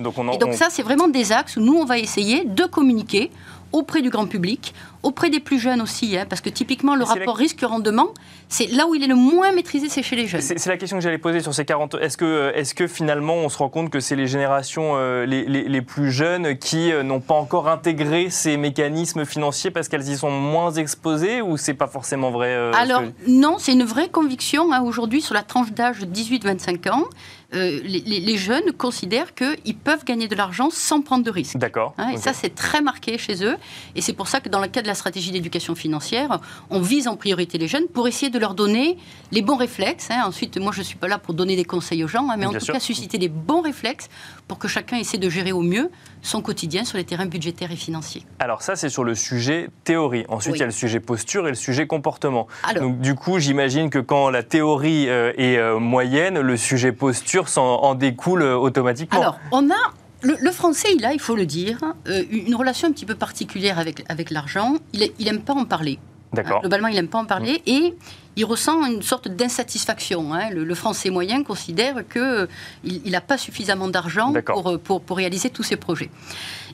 Donc 0.00 0.18
on 0.18 0.30
et 0.30 0.38
donc 0.38 0.54
ça, 0.54 0.68
c'est 0.70 0.82
vraiment 0.82 1.08
des 1.08 1.32
axes 1.32 1.56
où 1.56 1.60
nous, 1.60 1.74
on 1.74 1.84
va 1.84 1.98
essayer 1.98 2.44
de 2.44 2.64
communiquer 2.64 3.30
auprès 3.72 4.02
du 4.02 4.10
grand 4.10 4.26
public, 4.26 4.74
auprès 5.02 5.30
des 5.30 5.40
plus 5.40 5.58
jeunes 5.58 5.80
aussi, 5.80 6.16
hein, 6.16 6.26
parce 6.28 6.40
que 6.40 6.50
typiquement 6.50 6.94
le 6.94 7.04
rapport 7.04 7.36
risque-rendement, 7.36 8.08
c'est 8.48 8.66
là 8.66 8.86
où 8.86 8.94
il 8.94 9.02
est 9.02 9.08
le 9.08 9.14
moins 9.14 9.52
maîtrisé, 9.52 9.88
c'est 9.88 10.02
chez 10.02 10.16
les 10.16 10.26
jeunes. 10.26 10.40
C'est 10.40 10.66
la 10.66 10.76
question 10.76 10.96
que 10.96 11.02
j'allais 11.02 11.18
poser 11.18 11.40
sur 11.40 11.54
ces 11.54 11.64
40. 11.64 11.94
Est-ce 11.94 12.16
que, 12.16 12.52
est 12.54 12.74
que 12.74 12.86
finalement 12.86 13.34
on 13.34 13.48
se 13.48 13.58
rend 13.58 13.68
compte 13.68 13.90
que 13.90 14.00
c'est 14.00 14.16
les 14.16 14.26
générations 14.26 14.92
euh, 14.96 15.26
les, 15.26 15.44
les, 15.44 15.82
plus 15.82 16.10
jeunes 16.10 16.56
qui 16.58 16.92
euh, 16.92 17.02
n'ont 17.02 17.20
pas 17.20 17.34
encore 17.34 17.68
intégré 17.68 18.30
ces 18.30 18.56
mécanismes 18.56 19.24
financiers 19.24 19.70
parce 19.70 19.88
qu'elles 19.88 20.08
y 20.08 20.16
sont 20.16 20.30
moins 20.30 20.72
exposées 20.72 21.42
ou 21.42 21.56
c'est 21.56 21.74
pas 21.74 21.86
forcément 21.86 22.30
vrai 22.30 22.50
euh, 22.50 22.72
Alors 22.74 23.02
non, 23.26 23.56
c'est 23.58 23.72
une 23.72 23.84
vraie 23.84 24.08
conviction 24.08 24.72
hein, 24.72 24.82
aujourd'hui 24.82 25.22
sur 25.22 25.34
la 25.34 25.42
tranche 25.42 25.72
d'âge 25.72 26.02
18-25 26.02 26.90
ans. 26.90 27.04
Les, 27.52 28.00
les, 28.00 28.36
jeunes 28.36 28.72
considèrent 28.72 29.34
qu'ils 29.34 29.76
peuvent 29.76 30.04
gagner 30.04 30.28
de 30.28 30.34
l'argent 30.34 30.68
sans 30.70 31.00
prendre 31.00 31.24
de 31.24 31.30
risques. 31.30 31.56
D'accord. 31.56 31.94
Hein, 31.96 32.10
et 32.10 32.16
ça, 32.16 32.32
c'est 32.32 32.54
très 32.54 32.80
marqué 32.80 33.18
chez 33.18 33.44
eux. 33.44 33.56
Et 33.94 34.00
c'est 34.00 34.12
pour 34.12 34.28
ça 34.28 34.40
que 34.40 34.48
dans 34.48 34.60
le 34.60 34.66
cadre 34.66 34.84
de 34.84 34.88
la 34.88 34.94
stratégie 34.94 35.30
d'éducation 35.30 35.74
financière, 35.74 36.40
on 36.70 36.80
vise 36.80 37.08
en 37.08 37.16
priorité 37.16 37.58
les 37.58 37.68
jeunes 37.68 37.86
pour 37.86 38.08
essayer 38.08 38.30
de 38.30 38.38
leur 38.38 38.54
donner 38.54 38.98
les 39.32 39.42
bons 39.42 39.56
réflexes. 39.56 40.08
Hein. 40.10 40.22
Ensuite, 40.26 40.58
moi, 40.58 40.72
je 40.72 40.80
ne 40.80 40.84
suis 40.84 40.96
pas 40.96 41.08
là 41.08 41.18
pour 41.18 41.34
donner 41.34 41.56
des 41.56 41.64
conseils 41.64 42.02
aux 42.04 42.08
gens, 42.08 42.28
hein, 42.30 42.36
mais 42.36 42.46
en 42.46 42.52
tout 42.52 42.66
cas, 42.66 42.80
susciter 42.80 43.18
des 43.18 43.28
bons 43.28 43.62
réflexes 43.62 44.08
pour 44.48 44.58
que 44.58 44.68
chacun 44.68 44.96
essaie 44.96 45.18
de 45.18 45.28
gérer 45.28 45.52
au 45.52 45.60
mieux 45.60 45.90
son 46.22 46.40
quotidien 46.40 46.84
sur 46.84 46.98
les 46.98 47.04
terrains 47.04 47.26
budgétaires 47.26 47.72
et 47.72 47.76
financiers. 47.76 48.24
Alors 48.38 48.62
ça, 48.62 48.76
c'est 48.76 48.88
sur 48.88 49.04
le 49.04 49.14
sujet 49.14 49.68
théorie. 49.84 50.24
Ensuite, 50.28 50.56
il 50.56 50.60
y 50.60 50.62
a 50.62 50.66
le 50.66 50.72
sujet 50.72 51.00
posture 51.00 51.46
et 51.46 51.50
le 51.50 51.56
sujet 51.56 51.86
comportement. 51.86 52.46
Donc 52.78 53.00
du 53.00 53.14
coup, 53.14 53.38
j'imagine 53.38 53.90
que 53.90 53.98
quand 53.98 54.30
la 54.30 54.42
théorie 54.42 55.08
euh, 55.08 55.32
est 55.36 55.56
euh, 55.56 55.78
moyenne, 55.78 56.40
le 56.40 56.56
sujet 56.56 56.92
posture 56.92 57.46
en, 57.56 57.94
découle 57.94 58.42
euh, 58.42 58.56
automatiquement. 58.56 59.20
Alors, 59.20 59.38
on 59.52 59.70
a 59.70 59.92
le, 60.22 60.50
français, 60.50 60.88
il 60.96 61.04
a, 61.04 61.12
il 61.12 61.20
faut 61.20 61.36
le 61.36 61.46
dire, 61.46 61.78
une 62.06 62.54
relation 62.56 62.88
un 62.88 62.92
petit 62.92 63.04
peu 63.04 63.14
particulière 63.14 63.78
avec, 63.78 64.02
avec 64.08 64.30
l'argent. 64.30 64.76
Il 64.92 65.12
n'aime 65.20 65.40
pas 65.40 65.52
en 65.52 65.64
parler. 65.64 66.00
D'accord. 66.36 66.60
globalement, 66.60 66.88
il 66.88 66.94
n'aime 66.94 67.08
pas 67.08 67.18
en 67.18 67.24
parler 67.24 67.62
mmh. 67.66 67.70
et 67.70 67.94
il 68.36 68.44
ressent 68.44 68.84
une 68.84 69.02
sorte 69.02 69.28
d'insatisfaction. 69.28 70.34
Hein. 70.34 70.50
Le, 70.50 70.74
français 70.74 71.10
moyen 71.10 71.42
considère 71.42 72.04
qu'il 72.08 73.10
n'a 73.10 73.20
pas 73.20 73.38
suffisamment 73.38 73.88
d'argent 73.88 74.32
pour, 74.44 74.78
pour, 74.78 75.00
pour, 75.00 75.16
réaliser 75.16 75.50
tous 75.50 75.62
ses 75.62 75.76
projets. 75.76 76.10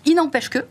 Il 0.04 0.16
n'empêche 0.16 0.48
que, 0.48 0.64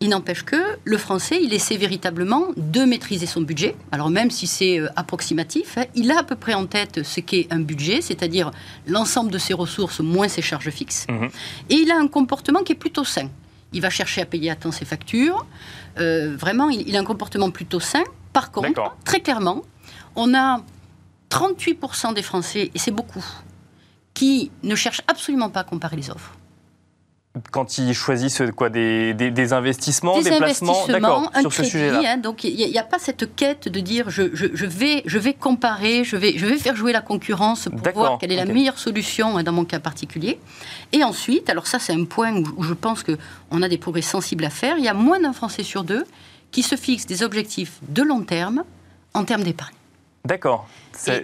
il 0.00 0.08
n'empêche 0.10 0.44
que 0.44 0.56
le 0.84 0.96
français, 0.96 1.40
il 1.42 1.52
essaie 1.52 1.76
véritablement 1.76 2.46
de 2.56 2.84
maîtriser 2.84 3.26
son 3.26 3.40
budget. 3.40 3.74
Alors 3.92 4.10
même 4.10 4.30
si 4.30 4.46
c'est 4.46 4.78
euh, 4.78 4.88
approximatif, 4.96 5.76
hein, 5.76 5.84
il 5.94 6.10
a 6.10 6.20
à 6.20 6.22
peu 6.22 6.36
près 6.36 6.54
en 6.54 6.66
tête 6.66 7.02
ce 7.02 7.20
qu'est 7.20 7.46
un 7.50 7.60
budget, 7.60 8.00
c'est-à-dire 8.00 8.50
l'ensemble 8.86 9.30
de 9.30 9.38
ses 9.38 9.54
ressources 9.54 10.00
moins 10.00 10.28
ses 10.28 10.42
charges 10.42 10.70
fixes. 10.70 11.06
Mmh. 11.08 11.26
Et 11.70 11.74
il 11.74 11.90
a 11.90 11.98
un 11.98 12.08
comportement 12.08 12.62
qui 12.62 12.72
est 12.72 12.76
plutôt 12.76 13.04
sain. 13.04 13.28
Il 13.72 13.82
va 13.82 13.90
chercher 13.90 14.22
à 14.22 14.24
payer 14.24 14.50
à 14.50 14.56
temps 14.56 14.72
ses 14.72 14.84
factures. 14.84 15.44
Euh, 15.98 16.36
vraiment, 16.36 16.70
il, 16.70 16.96
a 16.96 17.00
un 17.00 17.04
comportement 17.04 17.50
plutôt 17.50 17.80
sain. 17.80 18.04
Par 18.32 18.50
contre, 18.50 18.96
très 19.04 19.20
clairement, 19.20 19.62
on 20.16 20.34
a 20.34 20.62
38% 21.30 22.14
des 22.14 22.22
Français, 22.22 22.70
et 22.74 22.78
c'est 22.78 22.90
beaucoup, 22.90 23.24
qui 24.14 24.50
ne 24.62 24.74
cherchent 24.74 25.02
absolument 25.06 25.50
pas 25.50 25.60
à 25.60 25.64
comparer 25.64 25.96
les 25.96 26.10
offres 26.10 26.34
quand 27.50 27.78
ils 27.78 27.94
choisissent 27.94 28.42
quoi, 28.56 28.68
des, 28.68 29.14
des, 29.14 29.52
investissements, 29.52 30.20
des, 30.20 30.30
placements 30.30 30.86
D'accord, 30.86 31.30
sur 31.40 31.52
ce 31.52 31.64
sujet-là. 31.64 32.00
Hein, 32.04 32.16
donc 32.18 32.44
il 32.44 32.54
n'y 32.54 32.78
a, 32.78 32.82
pas 32.82 32.98
cette 32.98 33.34
quête 33.36 33.68
de 33.68 33.80
dire 33.80 34.10
je, 34.10 34.22
je, 34.32 34.66
vais, 34.66 35.02
je 35.06 35.18
vais 35.18 35.34
comparer, 35.34 36.04
je 36.04 36.16
vais, 36.16 36.36
je 36.36 36.46
vais 36.46 36.56
faire 36.56 36.76
jouer 36.76 36.92
la 36.92 37.00
concurrence 37.00 37.68
pour 37.68 37.92
voir 37.92 38.18
quelle 38.18 38.32
est 38.32 38.36
la 38.36 38.44
meilleure 38.44 38.78
solution 38.78 39.36
hein, 39.36 39.42
dans 39.42 39.52
mon 39.52 39.64
cas 39.64 39.78
particulier. 39.78 40.38
Et 40.92 41.04
ensuite, 41.04 41.50
alors 41.50 41.66
ça 41.66 41.78
c'est 41.78 41.92
un 41.92 42.04
point 42.04 42.34
où, 42.34 42.44
où 42.56 42.62
je 42.62 42.74
pense 42.74 43.04
qu'on 43.04 43.62
a 43.62 43.68
des 43.68 43.78
progrès 43.78 44.02
sensibles 44.02 44.44
à 44.44 44.50
faire, 44.50 44.78
il 44.78 44.84
y 44.84 44.88
a 44.88 44.94
moins 44.94 45.20
d'un 45.20 45.32
Français 45.32 45.62
sur 45.62 45.84
deux 45.84 46.04
qui 46.50 46.62
se 46.62 46.76
fixe 46.76 47.06
des 47.06 47.22
objectifs 47.22 47.78
de 47.88 48.02
long 48.02 48.22
terme 48.22 48.64
en 49.14 49.24
termes 49.24 49.42
d'épargne. 49.42 49.74
D'accord. 50.24 50.68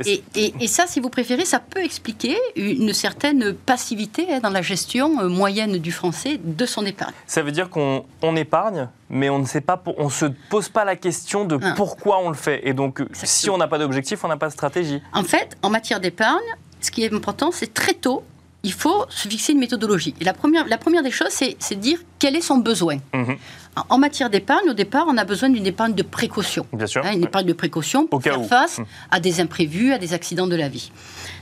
Et, 0.07 0.69
ça, 0.69 0.87
si 0.87 1.01
vous 1.01 1.11
préférez, 1.11 1.45
ça 1.45 1.59
peut 1.59 1.83
expliquer 1.83 2.39
une 2.57 2.93
certaine 2.93 3.53
passivité 3.53 4.33
hein, 4.33 4.41
dans 4.41 4.51
la 4.51 4.63
gestion 4.63 5.21
euh, 5.21 5.29
moyenne 5.29 5.79
du 5.79 5.91
Français 5.91 6.41
de 6.43 6.65
son 6.65 6.87
épargne. 6.87 7.13
Ça 7.27 7.43
veut 7.43 7.53
dire 7.53 7.69
qu'on 7.71 8.37
épargne, 8.37 8.89
mais 9.11 9.29
on 9.29 9.41
ne 9.41 9.47
sait 9.47 9.61
pas, 9.61 9.83
on 9.99 10.09
se 10.09 10.27
pose 10.49 10.69
pas 10.69 10.85
la 10.85 10.97
question 10.97 11.45
de 11.45 11.59
ah. 11.61 11.75
pourquoi 11.77 12.21
on 12.21 12.29
le 12.29 12.37
fait. 12.37 12.67
Et 12.67 12.73
donc, 12.73 13.03
si 13.13 13.51
on 13.51 13.59
n'a 13.59 13.69
pas 13.69 13.79
d'objectif, 13.79 14.25
on 14.25 14.29
n'a 14.29 14.37
pas 14.37 14.49
de 14.49 14.53
stratégie. 14.53 15.03
En 15.13 15.25
fait, 15.25 15.57
en 15.63 15.71
matière 15.71 16.01
d'épargne, 16.01 16.39
ce 16.81 16.91
qui 16.91 17.03
est 17.03 17.13
important, 17.13 17.51
c'est 17.51 17.75
très 17.75 17.95
tôt 17.95 18.23
il 18.65 18.73
faut 18.73 19.05
se 19.11 19.29
fixer 19.29 19.53
une 19.53 19.59
méthodologie. 19.59 20.15
Et 20.21 20.25
la 20.25 20.33
première, 20.33 20.67
la 20.67 20.79
première 20.79 21.03
des 21.03 21.11
choses, 21.11 21.29
c'est 21.29 21.75
de 21.75 21.81
dire 21.81 21.99
quel 22.25 22.37
est 22.37 22.41
son 22.41 22.57
besoin. 22.57 22.97
Mhm. 23.13 23.37
En 23.91 23.99
matière 23.99 24.31
d'épargne, 24.31 24.71
au 24.71 24.73
départ, 24.73 25.05
on 25.09 25.19
a 25.19 25.25
besoin 25.25 25.51
d'une 25.51 25.67
épargne 25.67 25.93
de 25.93 26.03
précaution. 26.03 26.65
Bien 26.73 26.87
sûr. 26.87 27.05
Hein, 27.05 27.13
une 27.13 27.25
épargne 27.25 27.45
de 27.45 27.53
précaution 27.53 28.07
pour 28.07 28.23
faire 28.23 28.43
face 28.47 28.79
mhm. 28.79 28.87
à 29.11 29.21
des 29.21 29.43
imprévus, 29.43 29.93
à 29.93 29.99
des 29.99 30.15
accidents 30.15 30.47
de 30.47 30.57
la 30.57 30.71
vie. 30.71 30.91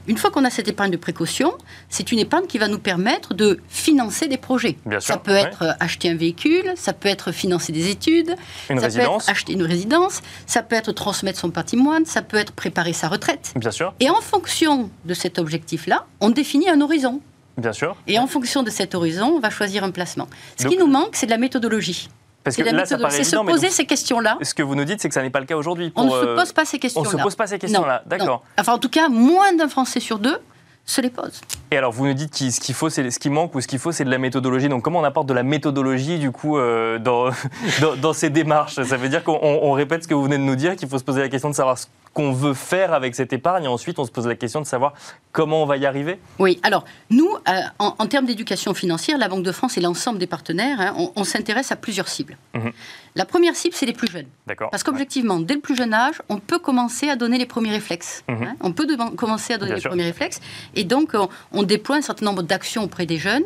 Une 0.09 0.17
fois 0.19 0.33
qu'on 0.33 0.45
a 0.45 0.51
cette 0.51 0.67
épargne 0.67 0.91
de 0.91 0.97
précaution, 0.97 1.53
c'est 1.89 2.11
une 2.11 2.19
épargne 2.19 2.47
qui 2.49 2.59
va 2.59 2.67
nous 2.67 2.81
permettre 2.81 3.33
de 3.33 3.61
financer 3.69 4.27
des 4.27 4.39
projets. 4.39 4.77
ça 4.99 5.19
peut 5.19 5.31
être 5.37 5.63
euh, 5.63 5.73
acheter 5.79 6.11
un 6.11 6.17
véhicule, 6.17 6.73
ça 6.75 6.93
peut 6.93 7.09
être 7.09 7.31
financer 7.31 7.71
des 7.71 7.89
études, 7.89 8.35
une 8.69 8.81
ça 8.81 8.87
résidence. 8.87 9.07
peut 9.07 9.23
être 9.23 9.31
acheter 9.31 9.53
une 9.53 9.63
résidence, 9.63 10.21
ça 10.47 10.65
peut 10.65 10.75
être 10.75 10.91
transmettre 10.91 11.39
son 11.39 11.51
patrimoine, 11.51 12.07
ça 12.07 12.23
peut 12.23 12.39
être 12.39 12.53
préparer 12.53 12.93
sa 12.93 13.07
retraite. 13.07 13.53
Bien 13.55 13.71
sûr. 13.71 13.95
Et 14.01 14.11
en 14.11 14.21
fonction 14.21 14.91
de 15.05 15.15
cet 15.15 15.39
objectif-là, 15.39 16.07
on 16.19 16.31
définit 16.31 16.69
un 16.69 16.81
horizon. 16.81 17.21
Bien 17.57 17.73
sûr. 17.73 17.97
Et 18.07 18.19
en 18.19 18.27
fonction 18.27 18.63
de 18.63 18.71
cet 18.71 18.95
horizon, 18.95 19.35
on 19.37 19.41
va 19.41 19.51
choisir 19.51 19.85
un 19.85 19.91
placement. 19.91 20.29
Ce 20.57 20.67
qui 20.67 20.77
nous 20.77 20.87
manque, 20.87 21.17
c'est 21.17 21.27
de 21.27 21.31
la 21.31 21.39
méthodologie. 21.39 22.09
Parce 22.45 22.57
que 22.57 22.63
là, 22.63 22.85
ça 22.85 22.99
C'est 23.11 23.25
se 23.25 23.37
poser 23.37 23.71
ces 23.71 23.87
questions-là. 23.87 24.39
Ce 24.43 24.55
que 24.55 24.63
vous 24.63 24.75
nous 24.75 24.85
dites, 24.85 25.01
c'est 25.01 25.09
que 25.09 25.15
ça 25.15 25.23
n'est 25.23 25.31
pas 25.31 25.41
le 25.41 25.47
cas 25.47 25.57
aujourd'hui. 25.57 25.93
On 25.95 26.05
ne 26.05 26.11
se 26.11 26.15
euh, 26.15 26.37
pose 26.37 26.53
pas 26.53 26.65
ces 26.65 26.79
questions-là. 26.79 27.09
On 27.09 27.13
ne 27.13 27.19
se 27.19 27.23
pose 27.23 27.37
pas 27.37 27.47
ces 27.47 27.59
questions-là, 27.59 28.03
d'accord. 28.07 28.43
Enfin, 28.59 28.75
en 28.75 28.79
tout 28.79 28.89
cas, 28.89 29.09
moins 29.09 29.53
d'un 29.55 29.69
Français 29.69 30.01
sur 30.01 30.19
deux 30.19 30.39
se 30.85 31.01
les 31.01 31.11
pose. 31.11 31.41
Et 31.71 31.77
alors, 31.77 31.93
vous 31.93 32.07
nous 32.07 32.15
dites 32.15 32.37
que 32.37 32.51
ce 32.51 32.59
qu'il 32.59 32.75
faut, 32.75 32.91
c'est 32.91 33.09
ce 33.11 33.19
qui 33.21 33.31
manque 33.31 33.55
ou 33.55 33.61
ce 33.61 33.69
qu'il 33.69 33.79
faut, 33.79 33.93
c'est 33.93 34.05
de 34.05 34.11
la 34.11 34.19
méthodologie. 34.19 34.69
Donc, 34.69 34.83
comment 34.83 34.99
on 34.99 35.05
apporte 35.05 35.29
de 35.29 35.35
la 35.35 35.45
méthodologie 35.45 36.19
du 36.19 36.33
coup 36.33 36.59
euh, 36.59 36.99
dans, 36.99 37.31
dans, 38.01 38.13
ces 38.13 38.31
démarches? 38.31 38.83
Ça 38.83 38.97
veut 38.97 39.09
dire 39.09 39.23
qu'on 39.23 39.73
répète 39.73 40.03
ce 40.03 40.09
que 40.09 40.15
vous 40.15 40.25
venez 40.25 40.39
de 40.39 40.43
nous 40.43 40.57
dire, 40.57 40.75
qu'il 40.75 40.89
faut 40.89 40.99
se 40.99 41.05
poser 41.05 41.21
la 41.21 41.29
question 41.29 41.51
de 41.51 41.55
savoir 41.55 41.79
ce 41.79 41.87
qu'on 42.13 42.33
veut 42.33 42.55
faire 42.55 42.93
avec 42.93 43.15
cette 43.15 43.33
épargne, 43.33 43.65
et 43.65 43.69
ensuite 43.69 43.99
on 43.99 44.05
se 44.05 44.11
pose 44.11 44.27
la 44.27 44.35
question 44.35 44.61
de 44.61 44.67
savoir 44.67 44.93
comment 45.33 45.63
on 45.63 45.67
va 45.67 45.77
y 45.77 45.87
arriver. 45.87 46.19
Oui. 46.39 46.61
Alors, 46.63 46.85
nous, 47.11 47.29
euh, 47.49 47.61
en, 47.79 48.07
termes 48.07 48.27
d'éducation 48.27 48.75
financière, 48.75 49.17
la 49.17 49.29
Banque 49.29 49.45
de 49.45 49.53
France 49.53 49.79
et 49.79 49.81
l'ensemble 49.81 50.19
des 50.19 50.27
partenaires, 50.27 50.81
hein, 50.81 51.11
on, 51.17 51.25
s'intéresse 51.25 51.73
à 51.73 51.77
plusieurs 51.77 52.09
cibles. 52.09 52.37
Mhm. 52.55 52.73
La 53.15 53.25
première 53.25 53.57
cible, 53.57 53.75
c'est 53.75 53.87
les 53.87 53.93
plus 53.93 54.11
jeunes. 54.11 54.27
Parce 54.71 54.83
qu'objectivement, 54.83 55.41
dès 55.41 55.55
le 55.55 55.61
plus 55.61 55.77
jeune 55.77 55.95
âge, 55.95 56.21
on 56.29 56.39
peut 56.39 56.59
commencer 56.59 57.09
à 57.09 57.17
donner 57.17 57.39
les 57.39 57.47
premiers 57.47 57.71
réflexes. 57.71 58.25
Mhm. 58.29 58.43
Hein. 58.43 58.57
On 58.61 58.73
peut 58.73 58.87
commencer 59.17 59.55
à 59.55 59.59
donner 59.59 59.77
les 59.77 59.81
premiers 59.81 60.05
réflexes. 60.05 60.41
Et 60.75 60.85
donc, 60.85 61.17
on, 61.53 61.63
déploie 61.63 61.97
un 61.97 62.03
certain 62.03 62.27
nombre 62.27 62.43
d'actions 62.43 62.83
auprès 62.83 63.07
des 63.07 63.19
jeunes, 63.19 63.45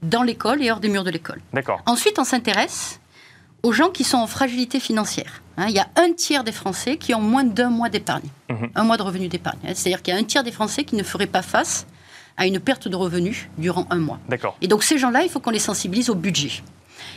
dans 0.00 0.22
l'école 0.22 0.62
et 0.62 0.70
hors 0.70 0.80
des 0.80 0.88
murs 0.88 1.04
de 1.04 1.10
l'école. 1.10 1.40
Ensuite, 1.84 2.18
on 2.18 2.24
s'intéresse 2.24 3.00
aux 3.62 3.72
gens 3.72 3.90
qui 3.90 4.04
sont 4.04 4.18
en 4.18 4.26
fragilité 4.26 4.80
financière. 4.80 5.42
Hein. 5.56 5.66
il 5.68 5.74
y 5.74 5.80
a 5.80 5.88
un 5.96 6.12
tiers 6.12 6.44
des 6.44 6.52
Français 6.52 6.96
qui 6.96 7.14
ont 7.14 7.20
moins 7.20 7.44
d'un 7.44 7.70
mois 7.70 7.88
d'épargne, 7.88 8.28
mhm. 8.48 8.70
un 8.74 8.84
mois 8.84 8.96
de 8.96 9.02
revenus 9.02 9.28
d'épargne. 9.28 9.58
Hein. 9.64 9.72
C'est-à-dire 9.74 10.02
qu'il 10.02 10.14
y 10.14 10.16
a 10.16 10.20
un 10.20 10.24
tiers 10.24 10.44
des 10.44 10.52
Français 10.52 10.84
qui 10.84 10.94
ne 10.94 11.02
feraient 11.02 11.26
pas 11.26 11.42
face 11.42 11.86
à 12.36 12.46
une 12.46 12.60
perte 12.60 12.86
de 12.86 12.94
revenus 12.94 13.48
durant 13.58 13.86
un 13.90 13.98
mois. 13.98 14.20
Et 14.62 14.68
donc 14.68 14.84
ces 14.84 14.98
gens-là, 14.98 15.22
il 15.22 15.28
faut 15.28 15.40
qu'on 15.40 15.50
les 15.50 15.58
sensibilise 15.58 16.08
au 16.08 16.14
budget. 16.14 16.62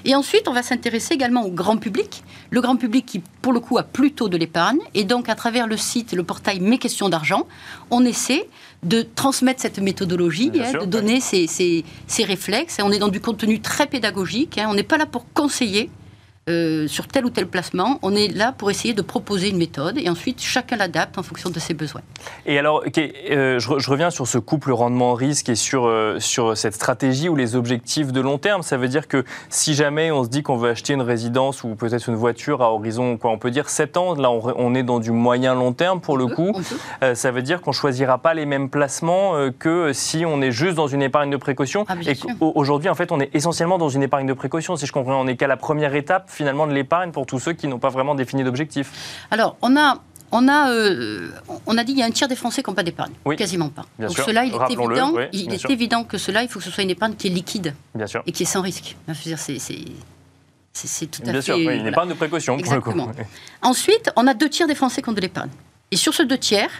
Et 0.06 0.16
ensuite, 0.16 0.48
on 0.48 0.54
va 0.54 0.64
s'intéresser 0.64 1.14
également 1.14 1.44
au 1.46 1.52
grand 1.52 1.78
public. 1.78 2.24
Le 2.50 2.62
grand 2.62 2.76
public 2.76 3.06
qui, 3.06 3.20
pour 3.42 3.54
le 3.54 3.60
coup, 3.60 3.78
a 3.78 3.84
plutôt 3.84 4.30
de 4.30 4.38
l'épargne. 4.38 4.80
Et 4.94 5.04
donc, 5.04 5.30
à 5.30 5.36
travers 5.36 5.68
le 5.68 5.78
site, 5.78 6.14
le 6.14 6.24
portail 6.24 6.60
Mes 6.60 6.78
questions 6.78 7.10
d'argent, 7.10 7.48
on 7.90 8.04
essaie 8.04 8.48
de 8.84 9.04
transmettre 9.04 9.62
cette 9.62 9.80
méthodologie, 9.80 10.52
hein, 10.56 10.80
de 10.80 10.86
donner 10.86 11.20
ces, 11.20 11.46
ces, 11.48 12.24
réflexes. 12.24 12.80
Et 12.80 12.82
on 12.82 12.92
est 12.92 13.00
dans 13.00 13.10
du 13.10 13.22
contenu 13.22 13.60
très 13.60 13.86
pédagogique. 13.86 14.58
Hein. 14.58 14.68
On 14.70 14.74
n'est 14.74 14.84
pas 14.84 14.98
là 14.98 15.06
pour 15.06 15.26
conseiller, 15.34 15.90
euh, 16.50 16.88
sur 16.88 17.08
tel 17.08 17.24
ou 17.24 17.30
tel 17.30 17.46
placement, 17.46 18.00
on 18.02 18.16
est 18.16 18.28
là 18.28 18.52
pour 18.52 18.72
essayer 18.72 18.96
de 18.96 19.04
proposer 19.04 19.50
une 19.50 19.58
méthode 19.58 20.00
et 20.00 20.10
ensuite 20.10 20.42
chacun 20.42 20.76
l'adapte 20.76 21.20
en 21.20 21.24
fonction 21.24 21.52
de 21.52 21.60
ses 21.60 21.76
besoins. 21.76 22.02
Et 22.48 22.58
alors, 22.58 22.84
euh, 22.98 23.60
je, 23.60 23.90
reviens 23.90 24.10
sur 24.10 24.26
ce 24.26 24.40
couple 24.40 24.72
rendement-risque 24.72 25.50
et 25.50 25.56
sur, 25.56 25.86
euh, 25.86 26.18
sur 26.20 26.58
cette 26.58 26.74
stratégie 26.74 27.30
ou 27.30 27.36
les 27.36 27.56
objectifs 27.56 28.12
de 28.12 28.20
long 28.22 28.40
terme. 28.40 28.64
Ça 28.64 28.78
veut 28.78 28.88
dire 28.88 29.08
que 29.08 29.24
si 29.50 29.76
jamais 29.76 30.12
on 30.12 30.24
se 30.24 30.30
dit 30.30 30.42
qu'on 30.42 30.58
veut 30.58 30.72
acheter 30.72 30.94
une 30.94 31.04
résidence 31.04 31.64
ou 31.64 31.76
peut-être 31.76 32.10
une 32.10 32.16
voiture 32.16 32.64
à 32.64 32.74
horizon, 32.74 33.18
quoi, 33.18 33.30
on 33.30 33.38
peut 33.38 33.52
dire 33.52 33.70
7 33.70 33.98
ans, 33.98 34.16
là 34.16 34.32
on, 34.32 34.74
est 34.74 34.84
dans 34.84 35.00
du 35.00 35.12
moyen-long 35.12 35.74
terme 35.74 36.02
pour 36.02 36.18
le 36.18 36.26
coup, 36.26 36.54
ça 37.14 37.30
veut 37.30 37.44
dire 37.44 37.62
qu'on 37.62 37.72
choisira 37.72 38.18
pas 38.18 38.34
les 38.34 38.48
mêmes 38.48 38.70
placements 38.70 39.36
que 39.60 39.94
si 39.94 40.26
on 40.26 40.42
est 40.42 40.52
juste 40.52 40.76
dans 40.76 40.88
une 40.88 41.04
épargne 41.04 41.30
de 41.30 41.38
précaution. 41.38 41.86
Ah, 41.88 41.96
et 42.08 42.16
aujourd'hui, 42.40 42.90
en 42.90 42.96
fait, 42.96 43.12
on 43.12 43.20
est 43.20 43.30
essentiellement 43.36 43.78
dans 43.78 43.90
une 43.90 44.02
épargne 44.02 44.26
de 44.26 44.34
précaution. 44.34 44.76
Si 44.76 44.88
je 44.88 44.92
comprends, 44.92 45.22
on 45.22 45.26
n'est 45.26 45.36
qu'à 45.36 45.48
la 45.48 45.58
première 45.58 45.94
étape 45.94 46.31
finalement 46.32 46.68
de 46.68 46.74
l'épargne 46.74 47.12
pour 47.12 47.26
tous 47.26 47.40
ceux 47.40 47.54
qui 47.54 47.68
n'ont 47.68 47.80
pas 47.80 47.90
vraiment 47.90 48.16
défini 48.16 48.44
d'objectif 48.44 48.92
Alors, 49.32 49.58
on 49.62 49.76
a 49.78 50.02
on 50.32 50.48
a, 50.48 50.72
euh, 50.72 51.30
on 51.66 51.78
a 51.78 51.84
dit 51.84 51.92
qu'il 51.92 52.00
y 52.00 52.04
a 52.04 52.06
un 52.06 52.12
tiers 52.12 52.30
des 52.30 52.38
Français 52.38 52.64
qui 52.64 52.70
n'ont 52.70 52.76
pas 52.76 52.84
d'épargne. 52.84 53.12
Quasiment 53.38 53.70
pas. 53.70 53.86
Donc 54.00 54.18
cela, 54.18 54.46
il, 54.46 54.54
est 54.54 54.72
évident, 54.72 55.14
il 55.34 55.54
est 55.54 55.70
évident 55.70 56.04
que 56.06 56.18
cela, 56.18 56.42
il 56.42 56.48
faut 56.48 56.60
que 56.60 56.66
ce 56.66 56.72
soit 56.72 56.84
une 56.84 56.90
épargne 56.90 57.16
qui 57.16 57.28
est 57.28 57.32
liquide 57.32 57.76
et 58.26 58.32
qui 58.32 58.44
est 58.44 58.46
sans 58.46 58.62
risque. 58.62 58.96
C'est 60.74 61.08
tout 61.08 61.22
à 61.28 61.32
Bien 61.32 61.42
sûr, 61.42 61.58
une 61.58 61.88
épargne 61.88 62.10
de 62.10 62.14
précaution 62.14 62.58
pour 62.58 62.74
le 62.74 62.82
coup. 62.82 62.94
Ensuite, 63.62 64.12
on 64.16 64.26
a 64.26 64.34
deux 64.34 64.50
tiers 64.50 64.68
des 64.68 64.76
Français 64.76 65.02
qui 65.02 65.10
ont 65.10 65.14
de 65.14 65.22
l'épargne. 65.22 65.50
Et 65.92 65.98
sur 65.98 66.14
ce 66.14 66.24
deux 66.24 66.38
tiers, 66.38 66.72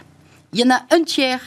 il 0.54 0.60
y 0.60 0.64
en 0.64 0.70
a 0.70 0.80
un 0.90 1.02
tiers 1.02 1.40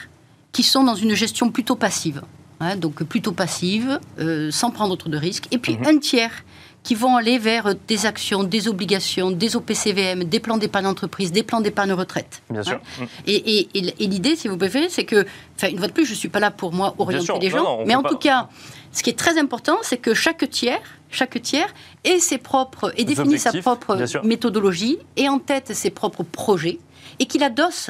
qui 0.52 0.62
sont 0.62 0.84
dans 0.84 0.96
une 0.96 1.15
gestion 1.15 1.50
plutôt 1.50 1.76
passive. 1.76 2.22
Hein, 2.60 2.78
donc 2.78 3.04
plutôt 3.04 3.34
passive, 3.34 4.00
euh, 4.20 4.50
sans 4.50 4.72
prendre 4.72 4.96
trop 4.96 5.10
de 5.10 5.18
risques. 5.18 5.48
Et 5.52 5.58
puis 5.58 5.78
mhm. 5.78 5.88
un 5.88 5.98
tiers 5.98 6.44
qui 6.84 6.94
vont 6.94 7.18
aller 7.18 7.39
vers 7.39 7.74
des 7.88 8.06
actions, 8.06 8.44
des 8.44 8.68
obligations, 8.68 9.32
des 9.32 9.56
OPCVM, 9.56 10.24
des 10.24 10.39
plans 10.39 10.58
d'épargne 10.58 10.86
entreprise, 10.86 11.32
des 11.32 11.41
plans 11.41 11.60
d'épargne 11.60 11.94
retraite. 11.94 12.44
Bien 12.50 12.62
sûr. 12.62 12.80
Hein. 13.02 13.06
Et, 13.26 13.68
l'idée, 14.00 14.36
si 14.36 14.48
vous 14.48 14.56
préférez, 14.56 14.89
c'est 14.89 15.04
que, 15.04 15.26
enfin, 15.56 15.70
une 15.70 15.80
fois 15.80 15.88
de 15.88 15.94
plus, 15.94 16.06
je 16.06 16.12
ne 16.12 16.15
suis 16.15 16.30
pas 16.30 16.39
là 16.39 16.52
pour 16.52 16.74
moi 16.74 16.94
orienter 17.00 17.39
les 17.39 17.50
gens, 17.50 17.80
mais 17.88 17.96
en 17.96 18.04
tout 18.04 18.18
cas, 18.18 18.50
ce 18.91 19.02
qui 19.02 19.10
est 19.10 19.18
très 19.18 19.39
important, 19.39 19.78
c'est 19.82 19.98
que 19.98 20.13
chaque 20.13 20.48
tiers, 20.52 20.80
chaque 21.10 21.41
tiers 21.41 21.74
ait 22.04 22.20
ses 22.20 22.38
propres 22.38 22.94
et 22.98 23.04
définit 23.04 23.39
sa 23.39 23.52
propre 23.52 23.98
méthodologie 24.24 25.00
et 25.18 25.28
en 25.28 25.39
tête 25.39 25.74
ses 25.74 25.89
propres 25.89 26.24
projets 26.24 26.78
et 27.18 27.26
qu'il 27.26 27.44
adosse 27.44 27.89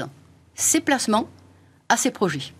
ses 0.55 0.79
placements 0.79 1.27
à 1.89 1.97
ses 1.97 2.11
projets. 2.11 2.53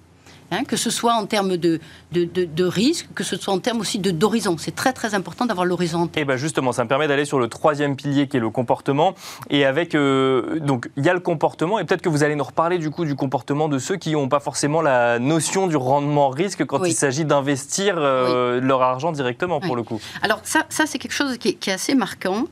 Hein, 0.52 0.64
que 0.64 0.78
ce 0.78 0.92
soit 0.92 1.14
en 1.14 1.26
termes 1.26 1.58
de, 1.58 1.80
de, 2.12 2.24
de, 2.24 2.64
risque, 2.64 3.08
que 3.16 3.24
ce 3.24 3.36
soit 3.36 3.52
en 3.52 3.58
termes 3.58 3.80
aussi 3.80 3.98
d'horizon. 3.98 4.58
C'est 4.60 4.76
très 4.76 4.94
très 4.94 5.16
important 5.16 5.48
d'avoir 5.48 5.66
l'horizon. 5.66 6.08
Et 6.16 6.24
bien 6.24 6.38
justement, 6.38 6.72
ça 6.72 6.84
me 6.84 6.90
permet 6.90 7.08
d'aller 7.08 7.26
sur 7.26 7.40
le 7.40 7.48
troisième 7.48 7.96
pilier 7.96 8.28
qui 8.28 8.38
est 8.38 8.40
le 8.40 8.52
comportement. 8.52 9.16
Et 9.50 9.66
avec, 9.66 9.96
euh, 9.96 10.60
donc 10.60 10.88
il 10.98 11.04
y 11.04 11.10
a 11.10 11.16
le 11.16 11.20
comportement, 11.20 11.80
et 11.80 11.84
peut-être 11.84 12.04
que 12.04 12.10
vous 12.10 12.22
allez 12.22 12.36
nous 12.36 12.44
reparler 12.44 12.78
du 12.78 12.92
coup 12.92 13.06
du 13.06 13.16
comportement 13.16 13.68
de 13.68 13.80
ceux 13.80 13.96
qui 13.96 14.12
n'ont 14.12 14.30
pas 14.30 14.40
forcément 14.40 14.84
la 14.84 15.18
notion 15.18 15.66
du 15.66 15.78
rendement 15.78 16.30
risque 16.30 16.64
quand 16.64 16.84
il 16.86 16.94
s'agit 16.94 17.26
d'investir 17.26 17.96
euh, 17.98 18.62
leur 18.62 18.84
argent 18.84 19.12
directement 19.12 19.60
pour 19.60 19.76
le 19.76 19.82
coup. 19.82 20.00
Alors 20.22 20.42
ça, 20.44 20.68
ça 20.70 20.86
c'est 20.86 21.00
quelque 21.00 21.14
chose 21.14 21.40
qui 21.40 21.50
est, 21.50 21.68
assez 21.70 21.96
marquant. 21.96 22.46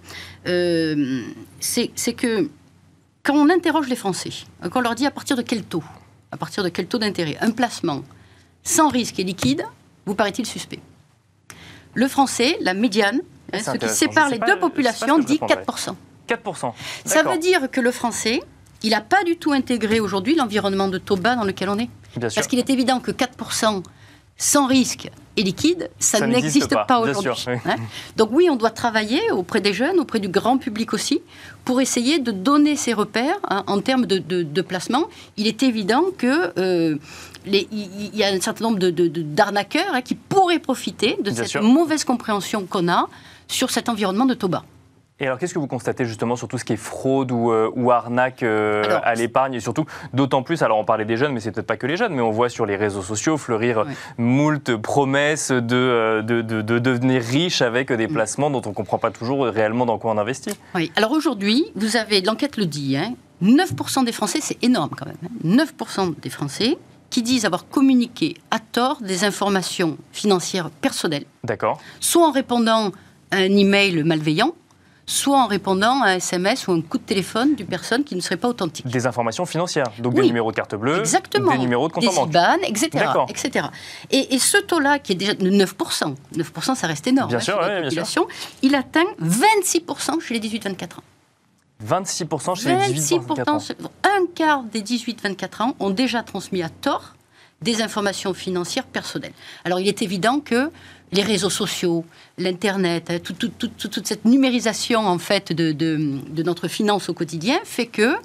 Euh, 0.48 1.22
c'est 1.60 2.14
que 2.14 2.50
quand 3.22 3.36
on 3.36 3.50
interroge 3.52 3.88
les 3.88 3.96
Français, 3.96 4.32
quand 4.62 4.80
on 4.80 4.82
leur 4.82 4.96
dit 4.96 5.06
à 5.06 5.12
partir 5.12 5.38
de 5.38 5.44
quel 5.44 5.64
taux 5.64 5.84
à 6.34 6.38
partir 6.38 6.64
de 6.64 6.70
quel 6.70 6.88
taux 6.88 6.98
d'intérêt 6.98 7.38
Un 7.42 7.52
placement 7.52 8.02
sans 8.64 8.90
risque 8.90 9.20
et 9.20 9.24
liquide 9.24 9.64
vous 10.08 10.16
paraît-il 10.16 10.48
suspect 10.48 10.80
Le 11.94 12.08
français, 12.08 12.58
la 12.62 12.74
médiane, 12.74 13.22
hein, 13.54 13.60
ce 13.60 13.78
qui 13.78 13.88
sépare 13.88 14.30
les 14.30 14.40
deux 14.40 14.58
populations, 14.58 15.20
dit 15.20 15.38
4%. 15.38 15.96
4%. 16.28 16.74
Ça 17.06 17.24
veut 17.24 17.38
dire 17.38 17.70
que 17.70 17.80
le 17.80 17.92
français, 17.92 18.42
il 18.82 18.90
n'a 18.90 19.02
pas 19.02 19.24
du 19.24 19.38
tout 19.38 19.52
intégré 19.52 20.00
aujourd'hui 20.00 20.36
l'environnement 20.36 20.88
de 20.88 20.98
taux 20.98 21.18
bas 21.18 21.36
dans 21.36 21.44
lequel 21.44 21.70
on 21.70 21.78
est. 21.78 21.90
Parce 22.20 22.48
qu'il 22.48 22.58
est 22.58 22.70
évident 22.72 23.00
que 23.00 23.12
4% 23.12 23.84
sans 24.38 24.68
risque 24.68 25.10
et 25.36 25.44
liquide, 25.44 25.90
ça, 26.00 26.26
n'existe 26.28 26.76
pas, 26.88 27.00
aujourd'hui. 27.00 27.46
Hein. 27.48 27.76
Donc 28.18 28.30
oui, 28.32 28.50
on 28.52 28.56
doit 28.56 28.70
travailler 28.70 29.32
auprès 29.32 29.62
des 29.62 29.74
jeunes, 29.74 30.00
auprès 30.00 30.20
du 30.20 30.28
grand 30.28 30.58
public 30.58 30.94
aussi, 30.94 31.22
pour 31.66 31.82
essayer 31.82 32.20
de 32.20 32.32
donner 32.32 32.76
ces 32.76 32.94
repères 32.94 33.40
hein, 33.50 33.64
en 33.68 33.80
termes 33.82 34.06
de, 34.06 34.62
placement. 34.62 35.06
Il 35.38 35.48
est 35.48 35.64
évident 35.64 36.04
que 36.18 36.54
euh, 36.60 36.98
il 37.46 38.16
y 38.16 38.24
a 38.24 38.28
un 38.28 38.40
certain 38.40 38.66
nombre 38.66 38.80
d'arnaqueurs 38.80 39.94
hein, 39.94 40.02
qui 40.02 40.16
pourraient 40.16 40.60
profiter 40.60 41.18
de 41.22 41.32
cette 41.32 41.62
mauvaise 41.62 42.04
compréhension 42.04 42.66
qu'on 42.66 42.88
a 42.88 43.10
sur 43.48 43.72
cet 43.72 43.90
environnement 43.90 44.26
de 44.26 44.34
taux 44.34 44.48
bas. 44.48 44.64
Et 45.20 45.28
alors, 45.28 45.38
qu'est-ce 45.38 45.54
que 45.54 45.60
vous 45.60 45.68
constatez 45.68 46.06
justement 46.06 46.36
sur 46.36 46.48
tout 46.48 46.58
ce 46.58 46.66
qui 46.66 46.74
est 46.74 46.78
fraude 46.78 47.32
ou, 47.32 47.52
euh, 47.52 47.90
arnaque 47.90 48.42
euh, 48.42 49.00
à 49.04 49.14
l'épargne? 49.14 49.54
Et 49.54 49.60
surtout, 49.60 49.86
d'autant 50.12 50.42
plus, 50.42 50.64
alors 50.64 50.80
on 50.80 50.86
parlait 50.86 51.06
des 51.06 51.18
jeunes, 51.18 51.34
mais 51.34 51.40
c'est 51.40 51.52
peut-être 51.52 51.68
pas 51.68 51.78
que 51.78 51.86
les 51.86 51.98
jeunes, 51.98 52.14
mais 52.14 52.22
on 52.22 52.32
voit 52.32 52.50
sur 52.50 52.66
les 52.66 52.76
réseaux 52.76 53.04
sociaux 53.04 53.38
fleurir 53.38 53.86
moult 54.18 54.76
promesses 54.78 55.52
euh, 55.52 56.22
de, 56.22 56.42
de, 56.42 56.80
devenir 56.80 57.22
riche 57.22 57.62
avec 57.62 57.92
des 57.92 58.08
placements 58.08 58.50
dont 58.50 58.62
on 58.66 58.70
ne 58.70 58.74
comprend 58.74 58.98
pas 58.98 59.12
toujours 59.12 59.46
réellement 59.46 59.86
dans 59.86 60.00
quoi 60.00 60.12
on 60.12 60.18
investit. 60.18 60.52
Oui, 60.74 60.92
alors 60.96 61.12
aujourd'hui, 61.12 61.66
vous 61.76 61.96
avez, 61.96 62.22
l'enquête 62.22 62.58
le 62.58 62.66
dit, 62.66 62.98
hein, 62.98 63.14
9% 63.44 64.06
des 64.06 64.12
Français, 64.12 64.40
c'est 64.42 64.62
énorme 64.64 64.90
quand 64.98 65.06
même, 65.06 65.58
9% 65.58 66.00
hein. 66.00 66.16
des 66.24 66.30
Français 66.30 66.78
qui 67.12 67.22
disent 67.22 67.46
avoir 67.46 67.68
communiqué 67.68 68.36
à 68.50 68.58
tort 68.58 68.98
des 69.02 69.24
informations 69.24 69.98
financières 70.12 70.72
personnelles. 70.72 71.26
D'accord. 71.44 71.80
Soit 72.00 72.28
en 72.28 72.32
répondant 72.32 72.92
à 73.30 73.38
un 73.38 73.56
email 73.56 74.04
malveillant, 74.04 74.56
soit 75.06 75.38
en 75.38 75.48
répondant 75.48 76.02
à 76.02 76.10
un 76.10 76.16
SMS 76.16 76.68
ou 76.68 76.72
un 76.72 76.82
coup 76.82 76.98
de 76.98 77.04
téléphone 77.04 77.56
d'une 77.56 77.68
personne 77.68 78.04
qui 78.04 78.16
ne 78.16 78.22
serait 78.22 78.38
pas 78.38 78.48
authentique. 78.48 78.88
Des 78.88 79.06
informations 79.06 79.46
financières, 79.46 79.92
donc 80.00 80.14
des 80.14 80.24
numéros 80.24 80.52
de 80.52 80.56
carte 80.56 80.76
bleue, 80.76 81.00
exactement. 81.00 81.52
des 81.52 81.58
numéros 81.58 81.88
de 81.88 81.94
compte 81.94 82.08
en 82.08 82.14
banque. 82.14 82.30
IBAN, 82.30 82.58
etc. 82.68 83.06
etc. 83.28 83.68
Et, 84.12 84.40
ce 84.40 84.58
taux-là, 84.58 85.00
qui 85.00 85.14
est 85.14 85.16
déjà 85.16 85.34
de 85.34 85.50
9%, 85.50 86.16
9% 86.36 86.76
ça 86.76 86.88
reste 86.88 87.08
énorme 87.08 87.30
bien 87.30 87.38
hein, 87.38 87.42
sûr, 87.42 87.60
la 87.60 87.82
population, 87.82 88.28
il 88.62 88.76
atteint 88.76 89.04
26% 89.22 90.22
chez 90.22 90.40
les 90.40 90.40
18-24 90.40 90.84
ans. 90.84 91.04
26% 91.86 92.62
chez 92.62 92.70
les 92.70 93.00
18-24 93.00 93.50
ans 93.50 93.58
Un 94.04 94.26
quart 94.34 94.64
des 94.64 94.82
18-24 94.82 95.64
ans 95.64 95.76
ont 95.80 95.90
déjà 95.90 96.24
transmis 96.24 96.64
à 96.64 96.70
tort 96.70 97.16
des 97.62 97.82
informations 97.82 98.34
financières 98.34 98.86
personnelles. 98.86 99.34
Alors 99.64 99.80
il 99.80 99.88
est 99.88 100.02
évident 100.02 100.40
que 100.40 100.70
les 101.14 101.22
réseaux 101.22 101.50
sociaux, 101.50 102.06
l'Internet, 102.38 103.10
hein, 103.10 103.20
toute 103.20 104.08
cette 104.08 104.26
numérisation 104.26 105.08
en 105.08 105.20
fait 105.20 105.54
de, 105.54 106.44
notre 106.44 106.68
finance 106.68 107.10
au 107.10 107.14
quotidien 107.14 107.60
fait 107.64 107.86
que 107.86 108.16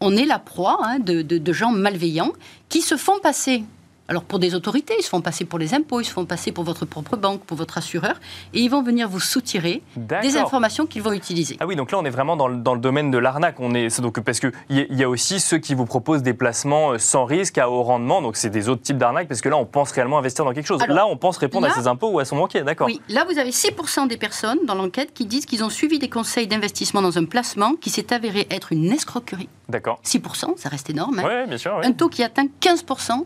on 0.00 0.16
est 0.16 0.26
la 0.26 0.38
proie 0.38 0.78
hein, 0.82 0.98
de, 0.98 1.52
gens 1.52 1.70
malveillants 1.70 2.32
qui 2.68 2.82
se 2.82 2.96
font 2.96 3.18
passer 3.20 3.64
alors 4.08 4.24
pour 4.24 4.38
des 4.38 4.54
autorités, 4.54 4.94
ils 4.98 5.02
se 5.02 5.08
font 5.08 5.22
passer 5.22 5.44
pour 5.44 5.58
les 5.58 5.72
impôts, 5.72 6.00
ils 6.00 6.04
se 6.04 6.12
font 6.12 6.26
passer 6.26 6.52
pour 6.52 6.64
votre 6.64 6.84
propre 6.84 7.16
banque, 7.16 7.42
pour 7.44 7.56
votre 7.56 7.78
assureur, 7.78 8.20
et 8.52 8.60
ils 8.60 8.68
vont 8.68 8.82
venir 8.82 9.08
vous 9.08 9.20
soutirer 9.20 9.82
des 9.96 10.36
informations 10.36 10.86
qu'ils 10.86 11.02
vont 11.02 11.12
utiliser. 11.12 11.56
Ah 11.60 11.66
oui, 11.66 11.74
donc 11.74 11.90
là 11.90 11.98
on 11.98 12.04
est 12.04 12.10
vraiment 12.10 12.36
dans 12.36 12.48
le, 12.48 12.56
dans 12.56 12.74
le 12.74 12.80
domaine 12.80 13.10
de 13.10 13.18
l'arnaque. 13.18 13.56
On 13.60 13.74
est 13.74 14.00
donc 14.00 14.20
parce 14.20 14.40
que 14.40 14.52
il 14.68 14.86
y, 14.90 15.02
a 15.02 15.08
aussi 15.08 15.40
ceux 15.40 15.58
qui 15.58 15.74
vous 15.74 15.86
proposent 15.86 16.22
des 16.22 16.34
placements 16.34 16.92
euh, 16.92 16.98
sans 16.98 17.24
risque 17.24 17.58
à 17.58 17.70
haut 17.70 17.82
rendement. 17.82 18.20
Donc 18.20 18.36
c'est 18.36 18.50
des 18.50 18.68
autres 18.68 18.82
types 18.82 18.98
d'arnaques 18.98 19.28
parce 19.28 19.40
que 19.40 19.48
là 19.48 19.56
on 19.56 19.64
pense 19.64 19.90
réellement 19.92 20.18
investir 20.18 20.44
dans 20.44 20.52
quelque 20.52 20.66
chose. 20.66 20.80
là 20.86 21.06
on 21.06 21.16
pense 21.16 21.38
répondre 21.38 21.66
à 21.66 21.70
ses 21.70 21.86
impôts 21.86 22.10
ou 22.10 22.18
à 22.18 22.24
son 22.24 22.36
banquier, 22.36 22.62
d'accord 22.62 22.86
Oui, 22.86 23.00
là 23.08 23.24
vous 23.24 23.38
avez 23.38 23.50
6% 23.50 24.06
des 24.08 24.16
personnes 24.16 24.58
dans 24.66 24.74
l'enquête 24.74 25.14
qui 25.14 25.24
disent 25.24 25.46
qu'ils 25.46 25.64
ont 25.64 25.70
suivi 25.70 25.98
des 25.98 26.10
conseils 26.10 26.46
d'investissement 26.46 27.00
dans 27.00 27.16
un 27.16 27.24
placement 27.24 27.74
qui 27.80 27.90
s'est 27.90 28.12
avéré 28.12 28.46
être 28.50 28.72
une 28.72 28.92
escroquerie. 28.92 29.48
D'accord. 29.68 29.98
6%, 30.04 30.58
ça 30.58 30.68
reste 30.68 30.90
énorme. 30.90 31.18
Hein. 31.20 31.24
Oui, 31.24 31.48
bien 31.48 31.58
sûr. 31.58 31.80
Un 31.82 31.92
taux 31.92 32.08
qui 32.08 32.22
atteint 32.22 32.46
15% 32.60 33.24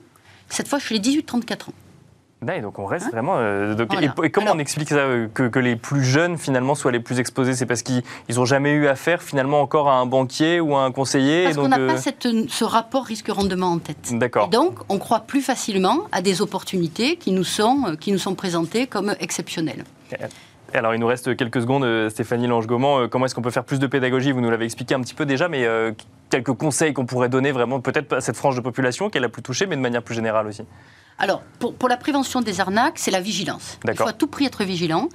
cette 0.49 0.69
fois 0.69 0.79
chez 0.79 0.95
les 0.95 1.01
18-34 1.01 1.71
ans. 1.71 1.75
Et 2.55 2.61
donc 2.61 2.79
on 2.79 2.87
reste 2.87 3.07
hein 3.07 3.11
vraiment. 3.13 3.35
Euh, 3.39 3.75
et, 4.23 4.31
comment 4.31 4.53
on 4.53 4.59
explique 4.61 4.91
ça 4.91 4.97
euh, 4.97 5.27
que, 5.27 5.59
les 5.59 5.75
plus 5.75 6.05
jeunes 6.05 6.39
finalement 6.39 6.77
soient 6.77 6.93
les 6.93 7.01
plus 7.01 7.19
exposés? 7.19 7.55
C'est 7.55 7.67
parce 7.67 7.83
qu'ils 7.83 8.03
n'ont 8.37 8.45
jamais 8.45 8.71
eu 8.73 8.87
affaire 8.87 9.23
finalement 9.23 9.61
encore 9.61 9.89
à 9.89 9.95
un 9.95 10.07
banquier 10.07 10.61
ou 10.61 10.77
à 10.77 10.83
un 10.83 10.93
conseiller 10.93 11.45
Parce 11.45 11.57
qu'on 11.57 11.69
n'a 11.69 11.79
pas 11.79 11.95
euh, 12.27 12.45
ce 12.49 12.65
rapport 12.65 13.05
risque-rendement 13.05 13.73
en 13.73 13.79
tête. 13.79 14.13
D'accord. 14.13 14.49
Donc 14.49 14.79
on 14.89 14.99
croit 14.99 15.21
plus 15.21 15.43
facilement 15.43 16.05
à 16.13 16.23
des 16.23 16.41
opportunités 16.41 17.17
qui 17.17 17.33
nous 17.33 17.45
sont, 17.45 17.97
qui 17.99 18.13
nous 18.13 18.19
sont 18.19 18.37
présentées 18.37 18.87
comme 18.87 19.17
exceptionnelles. 19.19 19.85
Alors, 20.75 20.95
il 20.95 21.01
nous 21.01 21.07
reste 21.07 21.37
quelques 21.37 21.63
secondes, 21.63 22.09
Stéphanie 22.11 22.47
Lange-Gaumont. 22.47 23.09
Comment 23.09 23.27
est-ce 23.27 23.35
qu'on 23.35 23.43
peut 23.43 23.51
faire 23.51 23.65
plus 23.65 23.79
de 23.79 23.87
pédagogie? 23.87 24.33
Vous 24.33 24.41
nous 24.41 24.51
l'avez 24.51 24.67
expliqué 24.67 24.95
un 24.95 25.01
petit 25.01 25.15
peu 25.15 25.27
déjà, 25.27 25.49
mais 25.49 25.67
quelques 26.31 26.53
conseils 26.53 26.93
qu'on 26.93 27.07
pourrait 27.07 27.29
donner 27.29 27.53
vraiment, 27.53 27.81
peut-être 27.81 28.13
à 28.13 28.21
cette 28.21 28.37
frange 28.37 28.57
de 28.57 28.61
population 28.61 29.09
qu'elle 29.09 29.25
a 29.25 29.29
plus 29.29 29.43
touchée, 29.43 29.67
mais 29.67 29.77
de 29.77 29.81
manière 29.81 30.03
plus 30.03 30.15
générale 30.15 30.47
aussi 30.47 30.63
alors, 31.19 31.43
pour, 31.59 31.89
la 31.89 31.97
prévention 31.97 32.41
des 32.41 32.61
arnaques, 32.61 32.99
c'est 32.99 33.11
la 33.11 33.21
vigilance. 33.21 33.79
Il 33.85 33.95
faut 33.97 34.07
à 34.07 34.13
tout 34.13 34.29
prix 34.29 34.47
être 34.47 34.63
vigilant, 34.63 35.09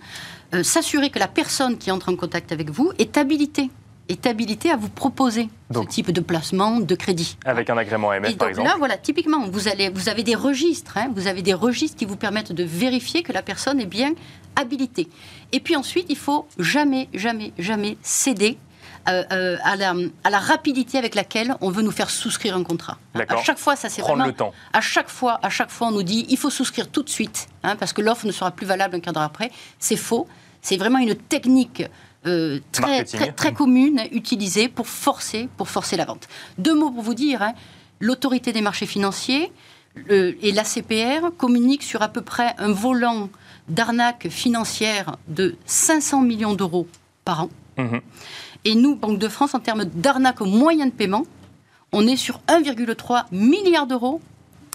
euh, 0.54 0.62
s'assurer 0.62 1.10
que 1.10 1.20
la 1.20 1.30
personne 1.30 1.78
qui 1.78 1.92
entre 1.92 2.12
en 2.12 2.16
contact 2.16 2.52
avec 2.52 2.70
vous 2.70 2.92
est 3.00 3.18
habilitée 3.18 3.70
est 4.10 4.28
habilité 4.28 4.70
à 4.70 4.76
vous 4.76 4.90
proposer 4.90 5.48
ce 5.74 5.80
type 5.86 6.12
de 6.12 6.20
placement 6.20 6.82
de 6.82 6.96
crédit. 6.96 7.38
Avec 7.46 7.70
un 7.70 7.78
agrément 7.78 8.12
AMF, 8.12 8.36
par 8.36 8.50
exemple. 8.50 8.68
Là, 8.68 8.76
voilà, 8.78 8.98
typiquement, 8.98 9.48
vous, 9.48 9.70
allez, 9.70 9.88
vous 9.88 10.10
avez 10.10 10.24
des 10.24 10.36
registres, 10.36 10.98
hein, 10.98 11.10
vous 11.16 11.28
avez 11.28 11.42
des 11.42 11.54
registres 11.54 11.96
qui 11.98 12.04
vous 12.04 12.18
permettent 12.18 12.52
de 12.52 12.66
vérifier 12.66 13.24
que 13.24 13.32
la 13.32 13.42
personne 13.42 13.80
est 13.80 13.86
bien 13.86 14.14
habilitée. 14.56 15.08
Et 15.52 15.60
puis 15.60 15.76
ensuite, 15.76 16.08
il 16.10 16.18
faut 16.18 16.48
jamais, 16.58 17.10
jamais, 17.14 17.54
jamais 17.58 17.98
céder 18.02 18.58
euh, 19.10 19.24
euh, 19.34 19.58
à, 19.64 19.76
la, 19.76 20.40
rapidité 20.40 20.98
avec 20.98 21.14
laquelle 21.14 21.56
on 21.60 21.70
veut 21.70 21.82
nous 21.82 21.92
faire 21.92 22.10
souscrire 22.10 22.56
un 22.56 22.64
contrat. 22.64 22.98
À 23.14 23.36
chaque 23.44 23.58
fois, 23.58 23.76
ça 23.76 23.90
c'est 23.90 24.02
vraiment. 24.02 24.26
le 24.26 24.32
temps. 24.32 24.54
À 24.72 24.80
chaque 24.80 25.10
fois, 25.10 25.40
à 25.44 25.50
chaque 25.50 25.72
fois, 25.72 25.88
on 25.88 25.92
nous 25.92 26.04
dit 26.04 26.26
il 26.30 26.38
faut 26.38 26.50
souscrire 26.50 26.90
tout 26.90 27.04
de 27.04 27.10
suite, 27.10 27.48
hein, 27.64 27.76
parce 27.76 27.92
que 27.92 28.02
l'offre 28.02 28.26
ne 28.26 28.32
sera 28.32 28.52
plus 28.52 28.66
valable 28.66 28.96
un 28.96 29.00
quart 29.02 29.12
d'heure 29.12 29.24
après. 29.24 29.52
C'est 29.78 29.98
faux. 29.98 30.26
C'est 30.62 30.78
vraiment 30.78 31.00
une 31.00 31.16
technique 31.16 31.84
euh, 32.26 32.60
très, 32.72 33.04
très, 33.04 33.52
commune 33.52 34.04
utilisée 34.14 34.70
pour 34.70 34.88
forcer, 34.88 35.50
pour 35.58 35.68
forcer 35.68 35.98
la 35.98 36.06
vente. 36.06 36.30
Deux 36.58 36.74
mots 36.74 36.92
pour 36.92 37.04
vous 37.04 37.14
dire 37.14 37.42
hein. 37.42 37.54
l'autorité 38.00 38.54
des 38.54 38.62
marchés 38.62 38.86
financiers 38.86 39.52
et 40.10 40.52
l'ACPR 40.54 41.36
communiquent 41.38 41.84
sur 41.84 42.02
à 42.02 42.08
peu 42.08 42.22
près 42.22 42.56
un 42.58 42.72
volant 42.72 43.30
d'arnaque 43.68 44.30
financière 44.30 45.18
de 45.28 45.56
500 45.66 46.22
millions 46.22 46.54
d'euros 46.54 46.88
par 47.26 47.44
an. 47.44 47.50
Mmh. 47.78 47.98
Et 48.66 48.76
nous, 48.76 48.96
Banque 48.96 49.20
de 49.20 49.28
France, 49.28 49.54
en 49.56 49.60
termes 49.60 49.86
d'arnaque 49.86 50.42
aux 50.42 50.46
moyens 50.46 50.92
de 50.92 50.96
paiement, 50.96 51.26
on 51.92 52.08
est 52.08 52.18
sur 52.18 52.40
1,3 52.48 53.26
milliard 53.32 53.88
d'euros 53.88 54.22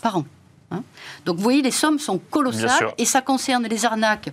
par 0.02 0.18
an. 0.18 0.24
Hein. 0.70 0.82
Donc 1.24 1.36
vous 1.36 1.42
voyez, 1.42 1.62
les 1.62 1.70
sommes 1.70 1.98
sont 1.98 2.18
colossales 2.18 2.92
et 2.98 3.04
ça 3.04 3.22
concerne 3.22 3.66
les 3.66 3.84
arnaques 3.84 4.30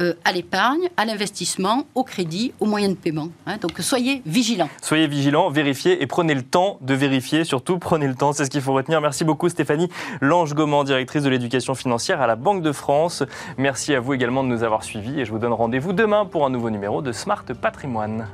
euh, 0.00 0.14
à 0.24 0.30
l'épargne, 0.30 0.88
à 0.96 1.04
l'investissement, 1.04 1.84
au 1.96 2.04
crédit, 2.04 2.52
aux 2.60 2.66
moyens 2.66 2.94
de 2.94 2.98
paiement. 3.00 3.30
Hein. 3.46 3.56
Donc 3.56 3.72
soyez 3.80 4.22
vigilants. 4.26 4.68
Soyez 4.80 5.08
vigilants, 5.08 5.50
vérifiez 5.50 6.00
et 6.00 6.06
prenez 6.06 6.34
le 6.34 6.42
temps 6.42 6.78
de 6.82 6.94
vérifier. 6.94 7.42
Surtout, 7.42 7.80
prenez 7.80 8.06
le 8.06 8.14
temps, 8.14 8.32
c'est 8.32 8.44
ce 8.44 8.50
qu'il 8.50 8.60
faut 8.60 8.72
retenir. 8.72 9.00
Merci 9.00 9.24
beaucoup 9.24 9.48
Stéphanie 9.48 9.88
Lange 10.20 10.54
Goman, 10.54 10.84
directrice 10.84 11.24
de 11.24 11.28
l'éducation 11.28 11.74
financière 11.74 12.20
à 12.20 12.28
la 12.28 12.36
Banque 12.36 12.62
de 12.62 12.70
France. 12.70 13.24
Merci 13.56 13.92
à 13.92 13.98
vous 13.98 14.14
également 14.14 14.44
de 14.44 14.48
nous 14.48 14.62
avoir 14.62 14.84
suivis 14.84 15.18
et 15.18 15.24
je 15.24 15.32
vous 15.32 15.40
donne 15.40 15.52
rendez-vous 15.52 15.92
demain 15.92 16.26
pour 16.26 16.46
un 16.46 16.50
nouveau 16.50 16.70
numéro 16.70 17.02
de 17.02 17.10
Smart 17.10 17.44
Patrimoine. 17.60 18.28